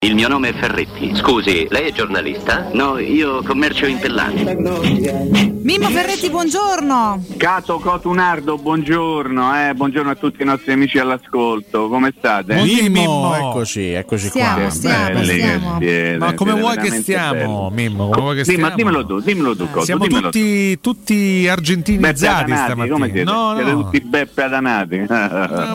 Il 0.00 0.14
mio 0.14 0.28
nome 0.28 0.50
è 0.50 0.54
Ferretti. 0.54 1.10
Scusi, 1.16 1.66
lei 1.70 1.88
è 1.88 1.92
giornalista? 1.92 2.68
No, 2.72 2.98
io 3.00 3.42
commercio 3.42 3.84
in 3.84 3.98
tellani. 3.98 4.44
Mimmo 5.60 5.88
Ferretti, 5.90 6.30
buongiorno. 6.30 7.24
Cato 7.36 7.80
Cotunardo, 7.80 8.58
buongiorno, 8.58 9.68
eh, 9.68 9.74
buongiorno 9.74 10.10
a 10.12 10.14
tutti 10.14 10.42
i 10.42 10.44
nostri 10.44 10.70
amici 10.74 11.00
all'ascolto. 11.00 11.88
Come 11.88 12.14
state? 12.16 12.54
Mimmo, 12.62 13.34
eccoci, 13.34 13.88
eccoci 13.88 14.28
Stiamo, 14.28 14.60
qua. 14.60 14.70
stiamo, 14.70 15.04
Belli 15.14 15.26
che 15.26 15.32
stiamo. 15.40 15.76
siete, 15.80 16.16
Ma 16.16 16.34
come 16.34 16.50
siete 16.52 16.64
vuoi 16.64 16.76
che 16.78 16.90
stiamo, 17.00 17.70
belli. 17.70 17.88
Mimmo? 17.88 18.08
Come 18.10 18.20
vuoi 18.22 18.36
che 18.36 18.44
Sì, 18.44 18.50
ma 18.56 18.70
stiamo? 18.70 18.76
dimmelo 18.76 19.04
tu, 19.06 19.20
dimmelo 19.20 19.56
tu, 19.56 19.68
Cotu, 19.68 19.84
Siamo 19.84 20.06
dimmelo 20.06 20.30
tutti, 20.30 20.80
tutti 20.80 21.14
Beppe 21.40 21.50
argentinizzati 21.50 22.52
stamattina. 22.52 22.86
come 22.94 23.10
siete? 23.10 23.24
No, 23.24 23.52
Siete 23.56 23.72
no. 23.72 23.82
tutti 23.82 24.00
Beppe 24.00 24.42
Adanati. 24.44 24.94
Eh, 24.94 25.06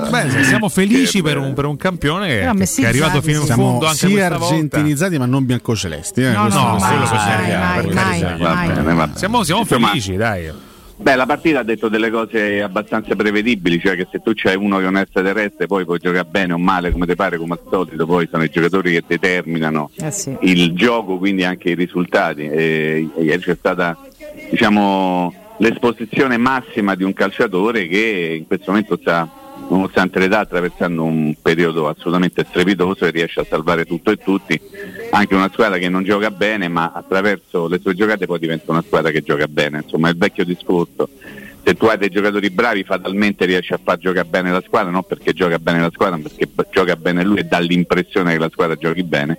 beh, 0.09 0.43
siamo 0.45 0.69
felici 0.69 1.21
per 1.21 1.35
un, 1.35 1.41
bello. 1.43 1.53
per 1.55 1.65
un 1.65 1.75
campione 1.75 2.27
che, 2.29 2.65
che 2.65 2.81
è 2.83 2.85
arrivato 2.85 3.21
fino 3.21 3.41
in 3.41 3.47
fondo 3.47 3.85
Siamo 3.91 4.12
anche 4.12 4.12
sì 4.21 4.27
volta. 4.29 4.45
argentinizzati 4.45 5.17
ma 5.17 5.25
non 5.25 5.45
biancocelesti. 5.45 6.21
Eh? 6.23 6.31
No, 6.31 6.41
Questo- 6.43 6.59
no, 6.61 6.69
questo 6.77 6.95
mai, 6.95 7.05
mai, 7.05 7.57
mai, 7.57 7.83
quello 7.83 7.93
mai. 7.93 8.21
Va 8.21 8.53
mai. 8.53 8.67
bene, 8.67 8.81
va 8.83 9.05
bene. 9.07 9.17
Siamo, 9.17 9.43
siamo 9.43 9.65
felici, 9.65 10.15
dai. 10.15 10.51
Beh, 10.95 11.15
la 11.15 11.25
partita 11.25 11.59
ha 11.59 11.63
detto 11.63 11.89
delle 11.89 12.09
cose 12.11 12.61
abbastanza 12.61 13.15
prevedibili, 13.15 13.79
cioè 13.79 13.95
che 13.95 14.07
se 14.11 14.21
tu 14.23 14.31
c'hai 14.35 14.55
uno 14.55 14.77
che 14.77 14.85
è 14.85 14.87
un 14.87 14.97
extraterrestre 14.97 15.65
poi 15.65 15.83
puoi 15.85 15.97
giocare 15.99 16.25
bene 16.29 16.53
o 16.53 16.57
male 16.57 16.91
come 16.91 17.05
ti 17.07 17.15
pare, 17.15 17.37
come 17.37 17.53
al 17.53 17.59
solito, 17.69 18.05
poi 18.05 18.27
sono 18.31 18.43
i 18.43 18.49
giocatori 18.49 18.91
che 18.91 19.03
determinano 19.05 19.89
Eh 19.97 20.11
sì. 20.11 20.37
il 20.41 20.73
gioco, 20.73 21.17
quindi 21.17 21.43
anche 21.43 21.71
i 21.71 21.75
risultati. 21.75 22.43
E, 22.47 23.09
e 23.17 23.23
ieri 23.23 23.41
c'è 23.41 23.55
stata 23.57 23.97
diciamo, 24.51 25.33
l'esposizione 25.57 26.37
massima 26.37 26.95
di 26.95 27.03
un 27.03 27.13
calciatore 27.13 27.87
che 27.87 28.35
in 28.39 28.47
questo 28.47 28.71
momento 28.71 28.97
sta, 29.01 29.27
nonostante 29.73 30.19
l'età, 30.19 30.39
attraversando 30.39 31.03
un 31.03 31.35
periodo 31.41 31.87
assolutamente 31.87 32.45
strepitoso 32.47 33.05
e 33.05 33.09
riesce 33.09 33.39
a 33.39 33.45
salvare 33.47 33.85
tutto 33.85 34.11
e 34.11 34.17
tutti. 34.17 34.59
Anche 35.11 35.35
una 35.35 35.49
squadra 35.51 35.77
che 35.77 35.89
non 35.89 36.03
gioca 36.03 36.31
bene, 36.31 36.67
ma 36.67 36.91
attraverso 36.93 37.67
le 37.67 37.79
sue 37.79 37.95
giocate 37.95 38.25
poi 38.25 38.39
diventa 38.39 38.71
una 38.71 38.83
squadra 38.85 39.11
che 39.11 39.21
gioca 39.21 39.47
bene. 39.47 39.81
Insomma, 39.83 40.07
è 40.07 40.11
il 40.11 40.17
vecchio 40.17 40.45
discorso. 40.45 41.09
Se 41.65 41.75
tu 41.75 41.85
hai 41.85 41.97
dei 41.97 42.09
giocatori 42.09 42.49
bravi, 42.49 42.83
fatalmente 42.83 43.45
riesci 43.45 43.73
a 43.73 43.79
far 43.81 43.97
giocare 43.97 44.27
bene 44.27 44.51
la 44.51 44.61
squadra, 44.65 44.91
non 44.91 45.03
perché 45.03 45.33
gioca 45.33 45.57
bene 45.59 45.79
la 45.79 45.91
squadra, 45.93 46.17
ma 46.17 46.23
perché 46.23 46.49
gioca 46.71 46.95
bene 46.95 47.23
lui 47.23 47.39
e 47.39 47.43
dà 47.43 47.59
l'impressione 47.59 48.33
che 48.33 48.39
la 48.39 48.49
squadra 48.51 48.75
giochi 48.75 49.03
bene. 49.03 49.37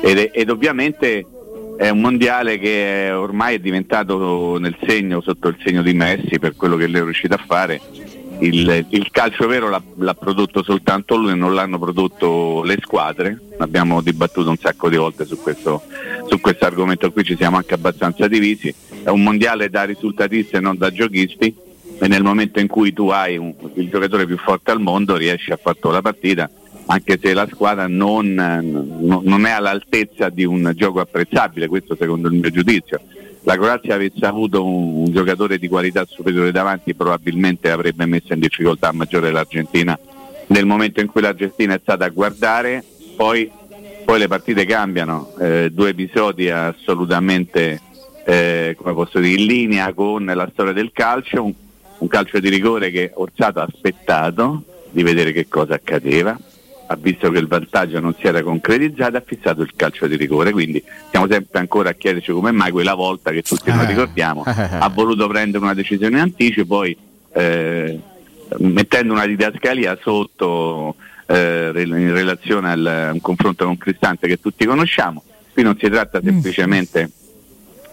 Ed, 0.00 0.30
ed 0.32 0.48
ovviamente 0.48 1.26
è 1.76 1.88
un 1.88 2.00
mondiale 2.00 2.58
che 2.58 3.10
ormai 3.10 3.56
è 3.56 3.58
diventato 3.58 4.58
nel 4.58 4.76
segno, 4.86 5.20
sotto 5.20 5.48
il 5.48 5.56
segno 5.62 5.82
di 5.82 5.92
Messi 5.92 6.38
per 6.38 6.56
quello 6.56 6.76
che 6.76 6.86
lui 6.86 7.00
è 7.00 7.04
riuscito 7.04 7.34
a 7.34 7.42
fare. 7.46 7.80
Il, 8.40 8.86
il 8.88 9.10
calcio 9.10 9.46
vero 9.46 9.68
l'ha, 9.68 9.82
l'ha 9.96 10.14
prodotto 10.14 10.62
soltanto 10.62 11.16
lui, 11.16 11.36
non 11.36 11.54
l'hanno 11.54 11.78
prodotto 11.78 12.62
le 12.64 12.78
squadre. 12.80 13.38
Abbiamo 13.58 14.00
dibattuto 14.00 14.48
un 14.48 14.56
sacco 14.56 14.88
di 14.88 14.96
volte 14.96 15.26
su 15.26 15.38
questo, 15.38 15.82
su 16.26 16.40
questo 16.40 16.64
argomento 16.64 17.12
qui, 17.12 17.22
ci 17.22 17.36
siamo 17.36 17.56
anche 17.58 17.74
abbastanza 17.74 18.26
divisi. 18.28 18.74
È 19.02 19.08
un 19.10 19.22
mondiale 19.22 19.68
da 19.68 19.84
risultatisti 19.84 20.56
e 20.56 20.60
non 20.60 20.78
da 20.78 20.90
giochisti 20.90 21.54
e 21.98 22.08
nel 22.08 22.22
momento 22.22 22.60
in 22.60 22.66
cui 22.66 22.92
tu 22.94 23.08
hai 23.08 23.36
un- 23.36 23.54
il 23.74 23.90
giocatore 23.90 24.24
più 24.24 24.38
forte 24.38 24.70
al 24.70 24.80
mondo 24.80 25.16
riesci 25.16 25.52
a 25.52 25.58
fare 25.60 25.78
la 25.82 26.00
partita 26.00 26.50
anche 26.86 27.18
se 27.22 27.34
la 27.34 27.46
squadra 27.50 27.86
non- 27.86 28.34
non 29.00 29.46
è 29.46 29.50
all'altezza 29.50 30.28
di 30.28 30.44
un 30.44 30.72
gioco 30.74 30.98
apprezzabile, 31.00 31.68
questo 31.68 31.94
secondo 31.94 32.26
il 32.28 32.34
mio 32.34 32.50
giudizio. 32.50 33.00
La 33.44 33.56
Croazia 33.56 33.94
avesse 33.94 34.24
avuto 34.26 34.64
un, 34.64 35.06
un 35.06 35.12
giocatore 35.12 35.58
di 35.58 35.68
qualità 35.68 36.04
superiore 36.06 36.52
davanti 36.52 36.94
probabilmente 36.94 37.70
avrebbe 37.70 38.06
messo 38.06 38.32
in 38.32 38.40
difficoltà 38.40 38.92
maggiore 38.92 39.30
l'Argentina 39.30 39.98
nel 40.50 40.66
momento 40.66 41.00
in 41.00 41.06
cui 41.06 41.20
l'Argentina 41.20 41.74
è 41.74 41.80
stata 41.80 42.04
a 42.04 42.08
guardare, 42.08 42.84
poi, 43.16 43.50
poi 44.04 44.18
le 44.18 44.28
partite 44.28 44.64
cambiano, 44.64 45.32
eh, 45.38 45.70
due 45.72 45.90
episodi 45.90 46.50
assolutamente 46.50 47.80
eh, 48.24 48.76
come 48.76 48.92
posso 48.94 49.18
dire, 49.20 49.40
in 49.40 49.46
linea 49.46 49.92
con 49.92 50.24
la 50.24 50.48
storia 50.52 50.72
del 50.72 50.90
calcio, 50.92 51.44
un, 51.44 51.52
un 51.98 52.08
calcio 52.08 52.40
di 52.40 52.48
rigore 52.48 52.90
che 52.90 53.12
Orsato 53.14 53.60
ha 53.60 53.68
aspettato 53.70 54.64
di 54.90 55.02
vedere 55.02 55.32
che 55.32 55.46
cosa 55.48 55.74
accadeva, 55.74 56.36
ha 56.92 56.96
visto 56.96 57.30
che 57.30 57.38
il 57.38 57.46
vantaggio 57.46 58.00
non 58.00 58.16
si 58.18 58.26
era 58.26 58.42
concretizzato, 58.42 59.16
ha 59.16 59.22
fissato 59.24 59.62
il 59.62 59.70
calcio 59.76 60.08
di 60.08 60.16
rigore, 60.16 60.50
quindi 60.50 60.82
siamo 61.10 61.28
sempre 61.28 61.60
ancora 61.60 61.90
a 61.90 61.92
chiederci 61.92 62.32
come 62.32 62.50
mai 62.50 62.72
quella 62.72 62.94
volta 62.94 63.30
che 63.30 63.42
tutti 63.42 63.70
noi 63.70 63.84
Eh. 63.84 63.86
ricordiamo 63.86 64.42
ha 64.44 64.88
voluto 64.88 65.28
prendere 65.28 65.62
una 65.62 65.74
decisione 65.74 66.16
in 66.16 66.22
anticipo, 66.22 66.66
poi 66.66 66.96
eh, 67.32 67.96
mettendo 68.58 69.12
una 69.12 69.24
didascalia 69.24 69.96
sotto 70.02 70.96
eh, 71.26 71.70
in 71.76 72.12
relazione 72.12 72.72
al- 72.72 72.86
a 72.86 73.12
un 73.12 73.20
confronto 73.20 73.66
con 73.66 73.78
Cristante 73.78 74.26
che 74.26 74.40
tutti 74.40 74.64
conosciamo. 74.66 75.22
Qui 75.52 75.62
non 75.62 75.76
si 75.78 75.88
tratta 75.88 76.20
semplicemente 76.20 77.08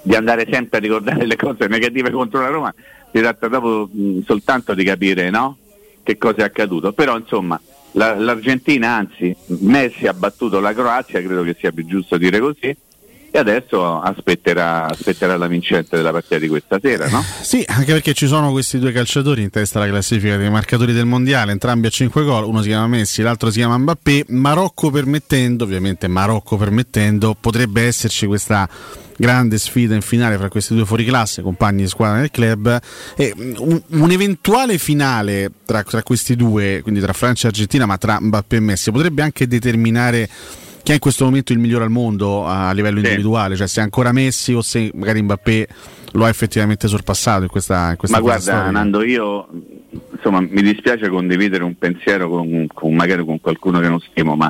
di 0.01 0.15
andare 0.15 0.47
sempre 0.49 0.79
a 0.79 0.81
ricordare 0.81 1.27
le 1.27 1.35
cose 1.35 1.67
negative 1.67 2.09
contro 2.09 2.41
la 2.41 2.47
Roma, 2.47 2.73
si 3.13 3.19
tratta 3.19 3.47
proprio 3.47 3.87
mh, 3.91 4.23
soltanto 4.25 4.73
di 4.73 4.83
capire 4.83 5.29
no? 5.29 5.55
che 6.01 6.17
cosa 6.17 6.37
è 6.37 6.43
accaduto. 6.45 6.93
Però 6.93 7.15
insomma 7.15 7.61
l'Argentina, 7.97 8.95
anzi 8.95 9.35
Messi 9.61 10.05
ha 10.05 10.13
battuto 10.13 10.59
la 10.59 10.73
Croazia, 10.73 11.21
credo 11.21 11.41
che 11.43 11.55
sia 11.59 11.71
più 11.71 11.85
giusto 11.85 12.17
dire 12.17 12.39
così, 12.39 12.75
e 13.29 13.37
adesso 13.37 13.99
aspetterà, 13.99 14.85
aspetterà 14.89 15.37
la 15.37 15.47
vincente 15.47 15.95
della 15.95 16.11
partita 16.11 16.37
di 16.37 16.47
questa 16.47 16.79
sera, 16.81 17.07
no? 17.07 17.23
Sì, 17.41 17.63
anche 17.67 17.93
perché 17.93 18.13
ci 18.13 18.27
sono 18.27 18.51
questi 18.51 18.79
due 18.79 18.91
calciatori 18.91 19.41
in 19.41 19.49
testa 19.49 19.79
alla 19.79 19.89
classifica 19.89 20.37
dei 20.37 20.49
marcatori 20.49 20.93
del 20.93 21.05
mondiale, 21.05 21.51
entrambi 21.51 21.87
a 21.87 21.89
5 21.89 22.23
gol, 22.23 22.45
uno 22.45 22.61
si 22.61 22.69
chiama 22.69 22.87
Messi, 22.87 23.21
l'altro 23.21 23.49
si 23.49 23.59
chiama 23.59 23.77
Mbappé, 23.77 24.25
Marocco 24.29 24.89
permettendo, 24.89 25.63
ovviamente 25.63 26.07
Marocco 26.07 26.57
permettendo, 26.57 27.35
potrebbe 27.39 27.83
esserci 27.83 28.25
questa 28.25 28.67
grande 29.17 29.57
sfida 29.57 29.95
in 29.95 30.01
finale 30.01 30.37
fra 30.37 30.47
questi 30.47 30.75
due 30.75 30.85
fuoriclasse, 30.85 31.41
compagni 31.41 31.81
di 31.81 31.87
squadra 31.87 32.19
del 32.19 32.31
club, 32.31 32.79
e 33.15 33.33
mm, 33.35 33.55
un, 33.57 33.81
un'eventuale 33.87 34.77
finale 34.77 35.51
tra, 35.65 35.83
tra 35.83 36.03
questi 36.03 36.35
due, 36.35 36.79
quindi 36.81 37.01
tra 37.01 37.13
Francia 37.13 37.47
e 37.47 37.49
Argentina, 37.49 37.85
ma 37.85 37.97
tra 37.97 38.19
Mbappé 38.21 38.55
e 38.55 38.59
Messi, 38.59 38.91
potrebbe 38.91 39.23
anche 39.23 39.47
determinare 39.47 40.29
chi 40.87 40.93
è 40.93 40.95
in 40.95 41.01
questo 41.01 41.25
momento 41.25 41.51
il 41.51 41.59
migliore 41.59 41.83
al 41.83 41.89
mondo 41.89 42.45
a 42.45 42.71
livello 42.71 42.99
Sì. 42.99 43.03
individuale, 43.07 43.57
cioè 43.57 43.67
se 43.67 43.81
è 43.81 43.83
ancora 43.83 44.13
Messi 44.13 44.53
o 44.53 44.61
se 44.61 44.89
magari 44.93 45.21
Mbappé 45.21 45.67
lo 46.13 46.23
ha 46.23 46.29
effettivamente 46.29 46.87
sorpassato 46.87 47.41
in 47.41 47.49
questa, 47.49 47.89
in 47.89 47.97
questa 47.97 48.21
Ma 48.21 48.25
fase 48.25 48.43
guarda, 48.45 48.61
storica. 48.61 48.79
Nando, 48.79 49.03
io 49.03 49.49
insomma 50.15 50.39
mi 50.39 50.61
dispiace 50.61 51.09
condividere 51.09 51.65
un 51.65 51.77
pensiero 51.77 52.29
con, 52.29 52.67
con- 52.73 52.95
magari 52.95 53.25
con 53.25 53.41
qualcuno 53.41 53.81
che 53.81 53.89
non 53.89 53.99
stimo, 53.99 54.37
ma 54.37 54.49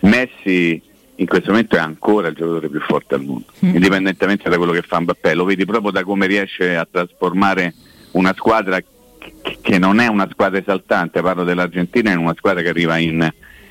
Messi 0.00 0.78
in 1.14 1.26
questo 1.26 1.52
momento 1.52 1.76
è 1.76 1.78
ancora 1.78 2.28
il 2.28 2.34
giocatore 2.34 2.68
più 2.68 2.80
forte 2.80 3.14
al 3.14 3.22
mondo, 3.22 3.46
indipendentemente 3.60 4.46
da 4.50 4.58
quello 4.58 4.72
che 4.72 4.82
fa 4.82 5.00
Mbappé. 5.00 5.32
Lo 5.32 5.44
vedi 5.46 5.64
proprio 5.64 5.90
da 5.90 6.04
come 6.04 6.26
riesce 6.26 6.76
a 6.76 6.86
trasformare 6.88 7.72
una 8.10 8.34
squadra 8.36 8.78
che, 8.78 9.56
che 9.62 9.78
non 9.78 10.00
è 10.00 10.06
una 10.06 10.28
squadra 10.30 10.58
esaltante, 10.58 11.22
parlo 11.22 11.44
dell'Argentina, 11.44 12.10
in 12.12 12.18
una 12.18 12.34
squadra 12.36 12.60
che 12.60 12.68
arriva 12.68 12.98
in, 12.98 13.26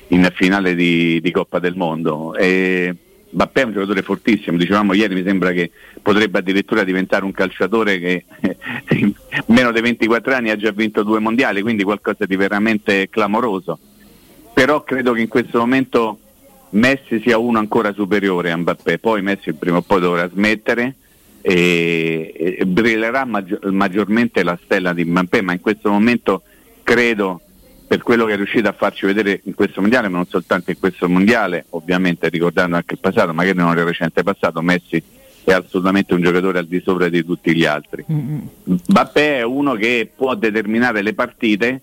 in 0.08 0.30
finale 0.34 0.74
di, 0.74 1.20
di 1.20 1.30
Coppa 1.30 1.58
del 1.58 1.76
Mondo. 1.76 2.34
E 2.34 2.94
Mbappé 3.30 3.60
è 3.60 3.64
un 3.64 3.72
giocatore 3.72 4.02
fortissimo, 4.02 4.56
dicevamo 4.56 4.94
ieri 4.94 5.14
mi 5.14 5.22
sembra 5.22 5.52
che 5.52 5.70
potrebbe 6.00 6.38
addirittura 6.38 6.82
diventare 6.82 7.24
un 7.24 7.32
calciatore 7.32 7.98
che 7.98 8.24
in 8.96 9.12
meno 9.46 9.70
di 9.70 9.80
24 9.80 10.34
anni 10.34 10.50
ha 10.50 10.56
già 10.56 10.70
vinto 10.70 11.02
due 11.02 11.18
mondiali, 11.18 11.60
quindi 11.60 11.82
qualcosa 11.82 12.24
di 12.24 12.36
veramente 12.36 13.08
clamoroso. 13.10 13.78
Però 14.54 14.82
credo 14.82 15.12
che 15.12 15.20
in 15.20 15.28
questo 15.28 15.58
momento 15.58 16.18
Messi 16.70 17.20
sia 17.20 17.38
uno 17.38 17.58
ancora 17.58 17.92
superiore 17.92 18.50
a 18.50 18.56
Mbappé, 18.56 18.98
poi 18.98 19.22
Messi 19.22 19.52
prima 19.52 19.78
o 19.78 19.82
poi 19.82 20.00
dovrà 20.00 20.28
smettere 20.28 20.94
e, 21.40 22.56
e 22.58 22.66
brillerà 22.66 23.24
maggi- 23.24 23.58
maggiormente 23.70 24.42
la 24.42 24.58
stella 24.62 24.92
di 24.92 25.04
Mbappé, 25.04 25.42
ma 25.42 25.52
in 25.52 25.60
questo 25.60 25.90
momento 25.90 26.42
credo 26.82 27.40
per 27.88 28.02
quello 28.02 28.26
che 28.26 28.34
è 28.34 28.36
riuscito 28.36 28.68
a 28.68 28.72
farci 28.72 29.06
vedere 29.06 29.40
in 29.44 29.54
questo 29.54 29.80
mondiale, 29.80 30.08
ma 30.08 30.18
non 30.18 30.26
soltanto 30.26 30.70
in 30.70 30.78
questo 30.78 31.08
mondiale, 31.08 31.64
ovviamente 31.70 32.28
ricordando 32.28 32.76
anche 32.76 32.94
il 32.94 33.00
passato, 33.00 33.32
magari 33.32 33.56
non 33.56 33.74
il 33.76 33.84
recente 33.84 34.22
passato, 34.22 34.60
Messi 34.60 35.02
è 35.42 35.52
assolutamente 35.52 36.12
un 36.12 36.20
giocatore 36.20 36.58
al 36.58 36.66
di 36.66 36.82
sopra 36.84 37.08
di 37.08 37.24
tutti 37.24 37.56
gli 37.56 37.64
altri. 37.64 38.04
Mbappé 38.06 39.38
è 39.38 39.42
uno 39.42 39.72
che 39.72 40.10
può 40.14 40.34
determinare 40.34 41.00
le 41.00 41.14
partite, 41.14 41.80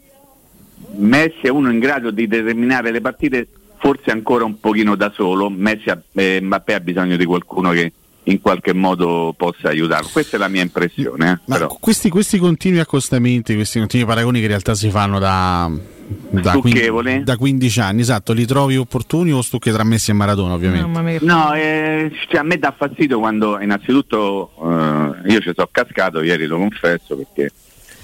Messi 0.98 1.48
è 1.48 1.50
uno 1.50 1.72
in 1.72 1.80
grado 1.80 2.12
di 2.12 2.28
determinare 2.28 2.92
le 2.92 3.02
partite 3.02 3.48
forse 3.78 4.12
ancora 4.12 4.46
un 4.46 4.60
pochino 4.60 4.96
da 4.96 5.12
solo, 5.12 5.50
Messi 5.50 5.90
ha, 5.90 6.00
eh, 6.14 6.40
Mbappé 6.40 6.76
ha 6.76 6.80
bisogno 6.80 7.18
di 7.18 7.26
qualcuno 7.26 7.72
che 7.72 7.92
in 8.28 8.42
qualche 8.42 8.74
modo 8.74 9.34
possa 9.36 9.70
aiutarlo. 9.70 10.10
Questa 10.12 10.38
è 10.38 10.40
la 10.40 10.48
mia 10.48 10.62
impressione. 10.62 11.32
eh, 11.32 11.40
Ma 11.46 11.56
però. 11.56 11.78
questi, 11.80 12.10
questi 12.10 12.38
continui 12.38 12.80
accostamenti, 12.80 13.56
questi 13.56 13.80
continui 13.80 14.06
paragoni 14.06 14.38
che 14.38 14.44
in 14.44 14.50
realtà 14.50 14.74
si 14.76 14.90
fanno 14.90 15.20
da, 15.20 15.72
da, 16.08 16.52
Stucchevoli. 16.52 17.24
da 17.24 17.36
15 17.38 17.80
anni, 17.80 18.02
esatto, 18.02 18.34
li 18.34 18.46
trovi 18.46 18.78
opportuni 18.78 19.32
o 19.32 19.42
stucchi 19.42 19.72
tra 19.72 19.84
Messi 19.84 20.12
e 20.12 20.14
Maradona 20.14 20.54
ovviamente? 20.54 21.20
No, 21.26 21.54
eh, 21.54 22.12
cioè, 22.30 22.40
a 22.40 22.44
me 22.44 22.58
dà 22.60 22.74
fastidio 22.78 23.20
quando 23.20 23.60
innanzitutto 23.60 24.52
eh, 24.62 25.32
io 25.32 25.40
ci 25.40 25.52
sono 25.56 25.68
cascato 25.72 26.22
ieri, 26.22 26.46
lo 26.46 26.58
confesso, 26.58 27.16
perché 27.18 27.52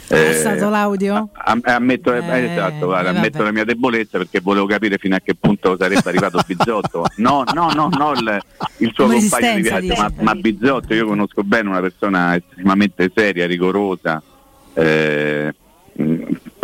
È 0.08 0.34
stato 0.34 0.70
l'audio? 0.70 1.30
a- 1.34 1.58
ammetto, 1.62 2.12
eh, 2.14 2.52
esatto, 2.52 2.86
guarda, 2.88 3.12
eh, 3.12 3.16
ammetto 3.16 3.38
vabbè. 3.38 3.46
la 3.46 3.52
mia 3.52 3.66
debolezza 3.66 4.18
perché 4.18 4.40
volevo 4.42 4.66
capire 4.66 4.98
fino 4.98 5.16
a 5.16 5.20
che 5.24 5.36
punto 5.36 5.78
sarebbe 5.80 6.02
arrivato 6.10 6.42
Bizzotto. 6.46 7.06
No, 7.18 7.44
no, 7.54 7.72
no, 7.74 7.88
no 7.90 8.12
il, 8.14 8.40
il 8.78 8.92
suo 8.94 9.06
Come 9.06 9.20
compagno 9.20 9.54
di 9.56 9.62
viaggio, 9.62 9.94
ma, 9.96 10.12
ma 10.22 10.36
Bizzotto 10.36 10.94
io 10.94 11.06
conosco 11.06 11.44
bene 11.44 11.70
una 11.70 11.80
persona 11.82 12.36
estremamente 12.36 13.12
seria, 13.14 13.46
rigorosa. 13.46 14.22
eh, 14.74 15.54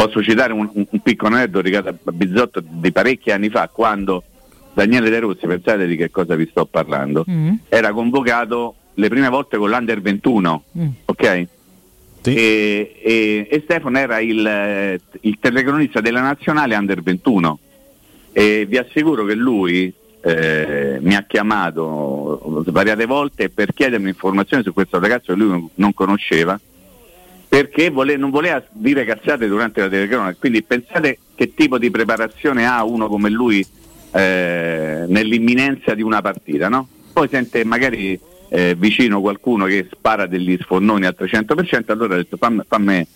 posso 0.07 0.24
citare 0.24 0.54
un, 0.54 0.69
un- 0.74 0.86
un 0.89 1.00
piccolo 1.01 1.36
aneddoto 1.36 1.63
legato 1.63 1.89
a 1.89 2.12
Bizzotto 2.12 2.63
di 2.65 2.92
parecchi 2.92 3.31
anni 3.31 3.50
fa, 3.50 3.69
quando 3.71 4.24
Daniele 4.74 5.09
De 5.09 5.19
Rossi, 5.19 5.45
pensate 5.48 5.86
di 5.88 5.95
che 5.95 6.09
cosa 6.09 6.36
vi 6.36 6.48
sto 6.50 6.65
parlando, 6.65 7.25
Mm. 7.30 7.54
era 7.69 7.92
convocato 7.92 8.75
le 8.95 9.09
prime 9.09 9.30
volte 9.30 9.57
con 9.57 9.69
l'Under 9.69 10.01
21, 10.01 10.63
Mm. 10.77 10.88
ok? 11.06 11.24
E, 12.24 12.95
e- 13.01 13.48
e 13.50 13.62
Stefano 13.63 13.98
era 14.00 14.19
il, 14.19 15.00
il 15.21 15.38
telecronista 15.39 16.01
della 16.01 16.19
nazionale 16.21 16.75
Under 16.75 17.01
21 17.01 17.59
e 18.33 18.65
vi 18.68 18.77
assicuro 18.77 19.24
che 19.24 19.33
lui 19.33 19.94
eh, 20.21 20.98
mi 21.00 21.15
ha 21.15 21.24
chiamato 21.25 22.63
svariate 22.68 23.06
volte 23.06 23.50
per 23.50 23.74
chiedermi 23.74 24.09
informazioni 24.09 24.62
su 24.63 24.74
questo 24.74 25.00
ragazzo 25.00 25.31
che 25.33 25.39
lui 25.39 25.69
non 25.75 25.94
conosceva 25.94 26.59
perché 27.47 27.89
vole- 27.89 28.17
non 28.17 28.29
voleva 28.29 28.61
dire 28.71 29.05
cazzate 29.05 29.47
durante 29.47 29.81
la 29.81 29.89
telecronaca 29.89 30.35
quindi 30.39 30.63
pensate 30.63 31.19
che 31.35 31.53
tipo 31.53 31.77
di 31.77 31.89
preparazione 31.89 32.67
ha 32.67 32.83
uno 32.83 33.07
come 33.07 33.29
lui 33.29 33.65
eh, 34.11 35.05
nell'imminenza 35.07 35.94
di 35.94 36.01
una 36.01 36.21
partita 36.21 36.67
no? 36.69 36.88
poi 37.13 37.27
sente 37.29 37.63
magari 37.63 38.19
eh, 38.49 38.75
vicino 38.77 39.21
qualcuno 39.21 39.65
che 39.65 39.88
spara 39.91 40.25
degli 40.25 40.57
sfornoni 40.59 41.05
al 41.05 41.15
300% 41.17 41.83
allora 41.88 42.15
ha 42.15 42.17
detto 42.17 42.38
fammi, 42.38 42.61
fammi- 42.67 43.07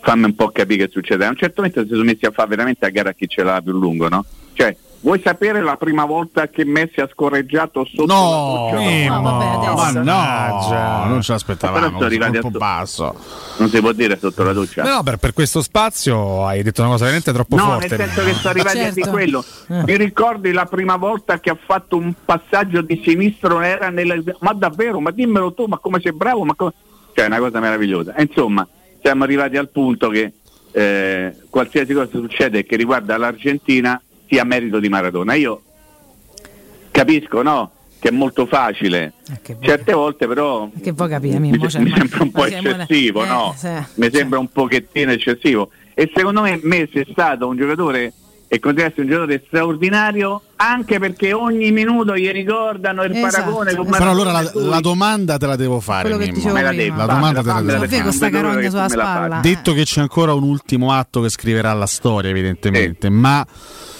fammi 0.00 0.24
un 0.24 0.34
po' 0.34 0.48
capire 0.50 0.86
che 0.86 0.92
succede 0.92 1.24
a 1.24 1.30
un 1.30 1.36
certo 1.36 1.62
momento 1.62 1.82
si 1.82 1.88
sono 1.88 2.04
messi 2.04 2.24
a 2.24 2.30
fare 2.30 2.48
veramente 2.48 2.86
a 2.86 2.90
gara 2.90 3.10
a 3.10 3.14
chi 3.14 3.28
ce 3.28 3.42
l'ha 3.42 3.60
più 3.60 3.72
lungo 3.72 4.08
no? 4.08 4.24
cioè 4.52 4.76
vuoi 5.02 5.20
sapere 5.22 5.60
la 5.60 5.76
prima 5.76 6.04
volta 6.04 6.48
che 6.48 6.64
Messi 6.64 7.00
ha 7.00 7.08
scorreggiato 7.12 7.84
sotto 7.84 8.06
la 8.06 8.14
No, 8.14 8.70
doccia? 8.70 9.08
No, 9.14 9.22
vabbè, 9.22 9.44
adesso. 9.44 9.74
mannaggia, 9.74 11.04
non 11.04 11.20
ce 11.20 11.32
Però 11.32 11.32
l'aspettavamo. 11.34 11.90
sono 11.90 12.04
arrivati 12.04 12.38
colpo 12.38 12.56
a- 12.56 12.60
basso. 12.60 13.14
non 13.58 13.68
si 13.68 13.80
può 13.80 13.92
dire 13.92 14.18
sotto 14.18 14.42
la 14.42 14.52
doccia 14.52 14.82
No, 14.82 15.02
per, 15.02 15.16
per 15.18 15.32
questo 15.32 15.60
spazio 15.62 16.46
hai 16.46 16.62
detto 16.62 16.80
una 16.80 16.90
cosa 16.90 17.04
veramente 17.04 17.32
troppo 17.32 17.56
No, 17.56 17.62
forte. 17.64 17.96
nel 17.96 18.08
senso 18.08 18.24
che 18.24 18.32
sono 18.32 18.48
arrivati 18.50 18.78
a 18.78 18.90
di 18.90 18.94
Certo. 19.02 19.10
quello. 19.10 19.44
Eh. 19.68 19.82
Mi 19.84 19.96
ricordi 19.96 20.52
la 20.52 20.66
prima 20.66 20.96
volta 20.96 21.38
che 21.40 21.50
ha 21.50 21.58
fatto 21.62 21.96
un 21.96 22.12
passaggio 22.24 22.80
di 22.80 23.00
sinistro 23.04 23.60
era 23.60 23.90
nella... 23.90 24.14
Ma 24.40 24.52
davvero? 24.52 25.00
Ma 25.00 25.10
dimmelo 25.10 25.52
tu, 25.52 25.66
ma 25.66 25.78
come 25.78 26.00
sei 26.00 26.12
bravo? 26.12 26.44
Ma 26.44 26.54
come... 26.54 26.72
Cioè, 27.14 27.24
è 27.24 27.26
una 27.26 27.38
cosa 27.38 27.60
meravigliosa. 27.60 28.14
E 28.14 28.22
insomma, 28.22 28.66
siamo 29.02 29.24
arrivati 29.24 29.56
al 29.56 29.68
punto 29.68 30.08
che 30.08 30.32
eh, 30.72 31.36
qualsiasi 31.50 31.92
cosa 31.92 32.08
succede 32.10 32.64
che 32.64 32.76
riguarda 32.76 33.16
l'Argentina 33.18 34.00
sia 34.32 34.44
merito 34.44 34.80
di 34.80 34.88
Maradona. 34.88 35.34
Io 35.34 35.60
capisco, 36.90 37.42
no? 37.42 37.70
Che 37.98 38.08
è 38.08 38.10
molto 38.10 38.46
facile. 38.46 39.12
Eh, 39.46 39.56
Certe 39.60 39.92
volte 39.92 40.26
però 40.26 40.68
Che 40.82 40.92
vuoi 40.92 41.08
capire, 41.10 41.38
mi, 41.38 41.50
mi 41.50 41.58
ma- 41.58 41.68
sembra 41.68 42.02
un 42.22 42.30
po' 42.32 42.40
ma 42.40 42.46
eccessivo, 42.48 43.24
eh, 43.24 43.28
no? 43.28 43.54
sì, 43.56 43.68
mi 43.68 44.10
cioè, 44.10 44.10
sembra 44.10 44.38
un 44.38 44.48
pochettino 44.48 45.12
eccessivo. 45.12 45.68
E 45.92 46.10
secondo 46.14 46.40
me 46.40 46.58
Messi 46.62 47.00
è 47.00 47.06
stato 47.10 47.46
un 47.46 47.58
giocatore 47.58 48.14
e 48.48 48.58
continua 48.58 48.86
a 48.86 48.88
essere 48.88 49.02
un 49.02 49.08
giocatore 49.08 49.42
straordinario 49.46 50.42
anche 50.56 50.98
perché 50.98 51.34
ogni 51.34 51.70
minuto 51.70 52.16
gli 52.16 52.30
ricordano 52.30 53.02
il 53.04 53.14
Esatto, 53.14 53.30
paragone 53.30 53.74
con 53.74 53.86
esatto. 53.86 53.98
Però 53.98 54.10
allora 54.10 54.32
la, 54.32 54.50
la 54.54 54.80
domanda 54.80 55.36
te 55.36 55.46
la 55.46 55.56
devo 55.56 55.78
fare. 55.80 56.08
La 56.08 56.16
devi, 56.16 56.88
La 56.96 57.06
domanda 57.06 57.42
te 57.42 57.48
la 57.48 57.60
devo 57.60 57.86
fare. 57.86 58.02
Questa 58.02 58.30
carogna 58.30 58.70
sulla 58.70 58.88
spalla. 58.88 59.40
Detto 59.42 59.74
che 59.74 59.84
c'è 59.84 60.00
ancora 60.00 60.32
un 60.32 60.42
ultimo 60.42 60.90
atto 60.92 61.20
che 61.20 61.28
scriverà 61.28 61.72
la 61.74 61.86
storia, 61.86 62.30
evidentemente, 62.30 63.10
ma 63.10 63.44
eh, 63.44 63.90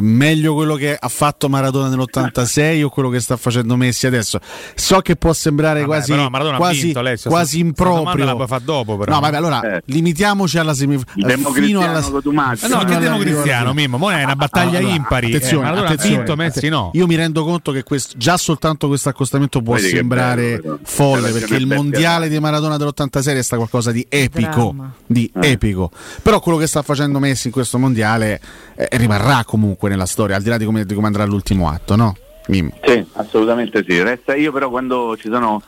meglio 0.00 0.54
quello 0.54 0.74
che 0.74 0.96
ha 0.98 1.08
fatto 1.08 1.48
Maradona 1.48 1.88
nell'86 1.88 2.82
o 2.84 2.88
quello 2.88 3.08
che 3.08 3.20
sta 3.20 3.36
facendo 3.36 3.76
Messi 3.76 4.06
adesso? 4.06 4.38
So 4.74 5.00
che 5.00 5.16
può 5.16 5.32
sembrare 5.32 5.80
Vabbè, 5.80 5.86
quasi, 6.06 6.12
però 6.12 6.56
quasi, 6.56 6.82
vinto, 6.82 6.98
Alessio, 6.98 7.30
quasi 7.30 7.58
improprio. 7.60 8.24
la 8.24 8.34
puoi 8.34 8.46
fare 8.46 8.64
dopo, 8.64 8.96
però. 8.96 9.14
No, 9.14 9.20
vabbè, 9.20 9.36
allora 9.36 9.60
Eh. 9.76 9.82
limitiamoci 9.86 10.58
alla 10.58 10.74
semifinale. 10.74 11.34
democristiano 11.36 12.10
Cotumaccio. 12.10 12.66
Eh 12.66 12.68
no, 12.68 12.78
fino 12.78 12.88
che 12.90 12.96
alla- 12.96 13.04
democristiano, 13.04 13.72
Mimmo, 13.72 13.98
mo 13.98 14.10
è 14.10 14.22
una 14.24 14.36
battaglia 14.36 14.78
Allora, 14.78 14.94
impari. 14.94 15.26
Attenzione, 15.26 15.56
Eh, 15.56 15.64
Maradona 15.64 15.86
attenzione, 15.86 16.14
ha 16.14 16.18
vinto, 16.18 16.36
Messi 16.36 16.68
no. 16.68 16.90
Io 16.94 17.06
mi 17.06 17.14
rendo 17.14 17.44
conto 17.44 17.72
che 17.72 17.82
questo- 17.82 18.14
già 18.16 18.36
soltanto 18.36 18.88
questo 18.88 19.08
accostamento 19.08 19.62
può 19.62 19.74
Vedi 19.74 19.88
sembrare 19.88 20.58
bello, 20.60 20.78
folle 20.82 21.30
perché 21.30 21.56
il 21.56 21.66
mondiale 21.66 22.28
di 22.28 22.38
Maradona 22.40 22.76
dell'86 22.76 23.32
resta 23.34 23.56
qualcosa 23.56 23.92
di 23.92 24.04
epico, 24.08 24.74
di 25.06 25.30
Eh. 25.40 25.50
epico. 25.50 25.90
Però 26.22 26.40
quello 26.40 26.58
che 26.58 26.66
sta 26.66 26.82
facendo 26.82 27.18
Messi 27.18 27.48
in 27.48 27.52
questo 27.52 27.78
mondiale 27.78 28.40
eh, 28.76 28.88
rimarrà 28.92 29.42
comunque 29.44 29.75
nella 29.82 30.06
storia, 30.06 30.36
al 30.36 30.42
di 30.42 30.48
là 30.48 30.58
di 30.58 30.64
come, 30.64 30.84
di 30.84 30.94
come 30.94 31.06
andrà 31.06 31.24
l'ultimo 31.24 31.68
atto, 31.68 31.96
no? 31.96 32.16
Mimmo. 32.48 32.72
Sì, 32.84 33.04
assolutamente 33.12 33.84
sì. 33.86 34.02
Resta 34.02 34.34
io 34.34 34.52
però 34.52 34.70
quando 34.70 35.16
ci 35.16 35.28
sono 35.30 35.62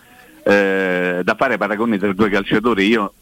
eh, 0.44 1.20
da 1.22 1.34
fare 1.34 1.58
paragoni 1.58 1.98
tra 1.98 2.12
due 2.12 2.30
calciatori, 2.30 2.86
io 2.86 3.12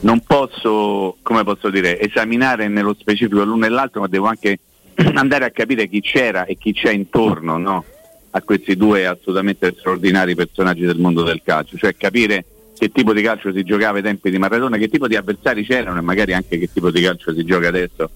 non 0.00 0.20
posso, 0.20 1.16
come 1.22 1.44
posso 1.44 1.70
dire, 1.70 2.00
esaminare 2.00 2.68
nello 2.68 2.94
specifico 2.98 3.44
l'uno 3.44 3.66
e 3.66 3.68
l'altro, 3.68 4.00
ma 4.00 4.08
devo 4.08 4.26
anche 4.26 4.58
andare 5.14 5.44
a 5.44 5.50
capire 5.50 5.88
chi 5.88 6.00
c'era 6.00 6.44
e 6.44 6.56
chi 6.56 6.72
c'è 6.72 6.92
intorno 6.92 7.56
no? 7.56 7.84
a 8.30 8.42
questi 8.42 8.76
due 8.76 9.06
assolutamente 9.06 9.74
straordinari 9.76 10.34
personaggi 10.34 10.84
del 10.84 10.98
mondo 10.98 11.22
del 11.22 11.42
calcio, 11.42 11.76
cioè 11.76 11.96
capire 11.96 12.44
che 12.76 12.90
tipo 12.90 13.14
di 13.14 13.22
calcio 13.22 13.52
si 13.52 13.62
giocava 13.62 13.96
ai 13.96 14.02
tempi 14.02 14.30
di 14.30 14.38
Maradona, 14.38 14.76
che 14.76 14.88
tipo 14.88 15.08
di 15.08 15.16
avversari 15.16 15.64
c'erano 15.64 15.98
e 15.98 16.02
magari 16.02 16.34
anche 16.34 16.58
che 16.58 16.68
tipo 16.70 16.90
di 16.90 17.00
calcio 17.00 17.32
si 17.34 17.44
gioca 17.44 17.68
adesso, 17.68 18.10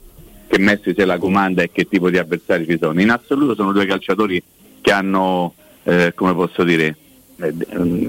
che 0.50 0.58
Messi 0.58 0.94
se 0.96 1.04
la 1.04 1.16
comanda 1.16 1.62
e 1.62 1.70
che 1.72 1.86
tipo 1.88 2.10
di 2.10 2.18
avversari 2.18 2.66
ci 2.66 2.76
sono. 2.80 3.00
In 3.00 3.10
assoluto 3.10 3.54
sono 3.54 3.70
due 3.70 3.86
calciatori 3.86 4.42
che 4.80 4.90
hanno, 4.90 5.54
eh, 5.84 6.12
come 6.16 6.34
posso 6.34 6.64
dire, 6.64 6.96
eh, 7.36 7.54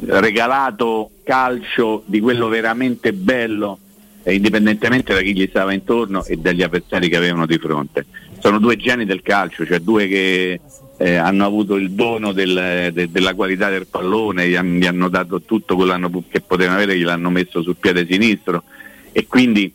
regalato 0.07 1.11
calcio 1.23 2.01
di 2.07 2.19
quello 2.19 2.47
veramente 2.47 3.13
bello, 3.13 3.77
eh, 4.23 4.33
indipendentemente 4.33 5.13
da 5.13 5.21
chi 5.21 5.35
gli 5.35 5.45
stava 5.47 5.71
intorno 5.71 6.25
e 6.25 6.37
dagli 6.37 6.63
avversari 6.63 7.09
che 7.09 7.17
avevano 7.17 7.45
di 7.45 7.59
fronte. 7.59 8.07
Sono 8.39 8.57
due 8.57 8.75
geni 8.75 9.05
del 9.05 9.21
calcio, 9.21 9.63
cioè 9.63 9.77
due 9.79 10.07
che 10.07 10.59
eh, 10.97 11.15
hanno 11.15 11.45
avuto 11.45 11.75
il 11.75 11.91
dono 11.91 12.31
del- 12.31 12.89
de- 12.93 13.09
della 13.11 13.33
qualità 13.35 13.69
del 13.69 13.87
pallone, 13.87 14.47
gli, 14.47 14.55
han- 14.55 14.77
gli 14.77 14.85
hanno 14.85 15.09
dato 15.09 15.41
tutto 15.41 15.75
quello 15.75 16.23
che 16.29 16.41
potevano 16.41 16.77
avere, 16.77 16.97
gliel'hanno 16.97 17.29
messo 17.29 17.61
sul 17.63 17.75
piede 17.79 18.05
sinistro 18.07 18.63
e 19.11 19.25
quindi 19.27 19.73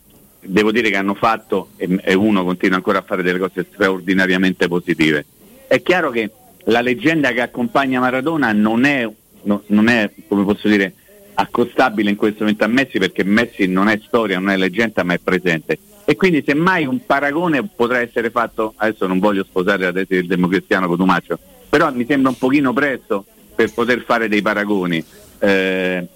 devo 0.49 0.73
dire 0.73 0.91
che 0.91 0.97
hanno 0.97 1.15
fatto 1.15 1.71
e, 1.77 2.15
uno 2.15 2.45
continua 2.45 2.77
ancora 2.77 2.99
a 2.99 3.03
fare 3.03 3.23
delle 3.23 3.39
cose 3.39 3.67
straordinariamente 3.71 4.69
positive. 4.69 5.25
È 5.67 5.83
chiaro 5.83 6.11
che 6.11 6.31
la 6.65 6.81
leggenda 6.81 7.33
che 7.33 7.41
accompagna 7.41 8.01
Maradona 8.01 8.53
non 8.53 8.85
è, 8.85 9.09
no- 9.43 9.63
non 9.67 9.89
è 9.89 10.11
come 10.29 10.45
posso 10.45 10.69
dire, 10.69 10.95
accostabile 11.35 12.11
in 12.11 12.17
questo 12.17 12.41
momento 12.41 12.65
a 12.65 12.69
Messi 12.69 12.99
perché 12.99 13.25
Messi 13.25 13.67
non 13.67 13.89
è 13.89 14.01
storia, 14.05 14.39
non 14.39 14.51
è 14.51 14.57
leggenda 14.57 15.03
ma 15.03 15.15
è 15.15 15.19
presente. 15.19 15.79
E 16.05 16.15
quindi 16.15 16.43
semmai 16.47 16.87
un 16.87 17.05
paragone 17.05 17.69
potrà 17.75 17.99
essere 18.01 18.31
fatto, 18.31 18.75
adesso 18.77 19.07
non 19.07 19.19
voglio 19.19 19.45
sposare 19.45 19.85
la 19.85 19.93
tesi 19.93 20.15
del 20.15 20.27
democristiano 20.27 20.87
Cotumaccio, 20.87 21.39
però 21.69 21.93
mi 21.93 22.07
sembra 22.07 22.31
un 22.31 22.39
pochino 22.39 22.73
presto 22.73 23.25
per 23.55 23.73
poter 23.73 24.03
fare 24.03 24.29
dei 24.29 24.41
paragoni. 24.41 25.05
Eh, 25.39 26.07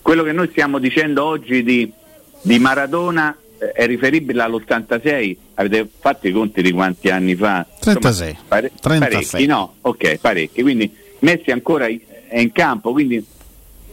quello 0.00 0.22
che 0.22 0.32
noi 0.32 0.48
stiamo 0.48 0.78
dicendo 0.78 1.24
oggi 1.24 1.62
di, 1.62 1.90
di 2.42 2.58
Maradona 2.58 3.36
è 3.74 3.86
riferibile 3.86 4.42
all'86, 4.42 5.36
avete 5.54 5.88
fatto 6.00 6.26
i 6.26 6.32
conti 6.32 6.62
di 6.62 6.72
quanti 6.72 7.10
anni 7.10 7.34
fa? 7.36 7.64
36. 7.80 8.36
pare- 8.48 8.72
36. 8.80 9.24
Parecchi, 9.30 9.46
no? 9.46 9.74
Ok, 9.82 10.16
parecchi, 10.18 10.62
quindi 10.62 10.90
Messi 11.20 11.50
ancora 11.52 11.86
è 11.86 12.40
in 12.40 12.50
campo, 12.50 12.90
quindi 12.90 13.24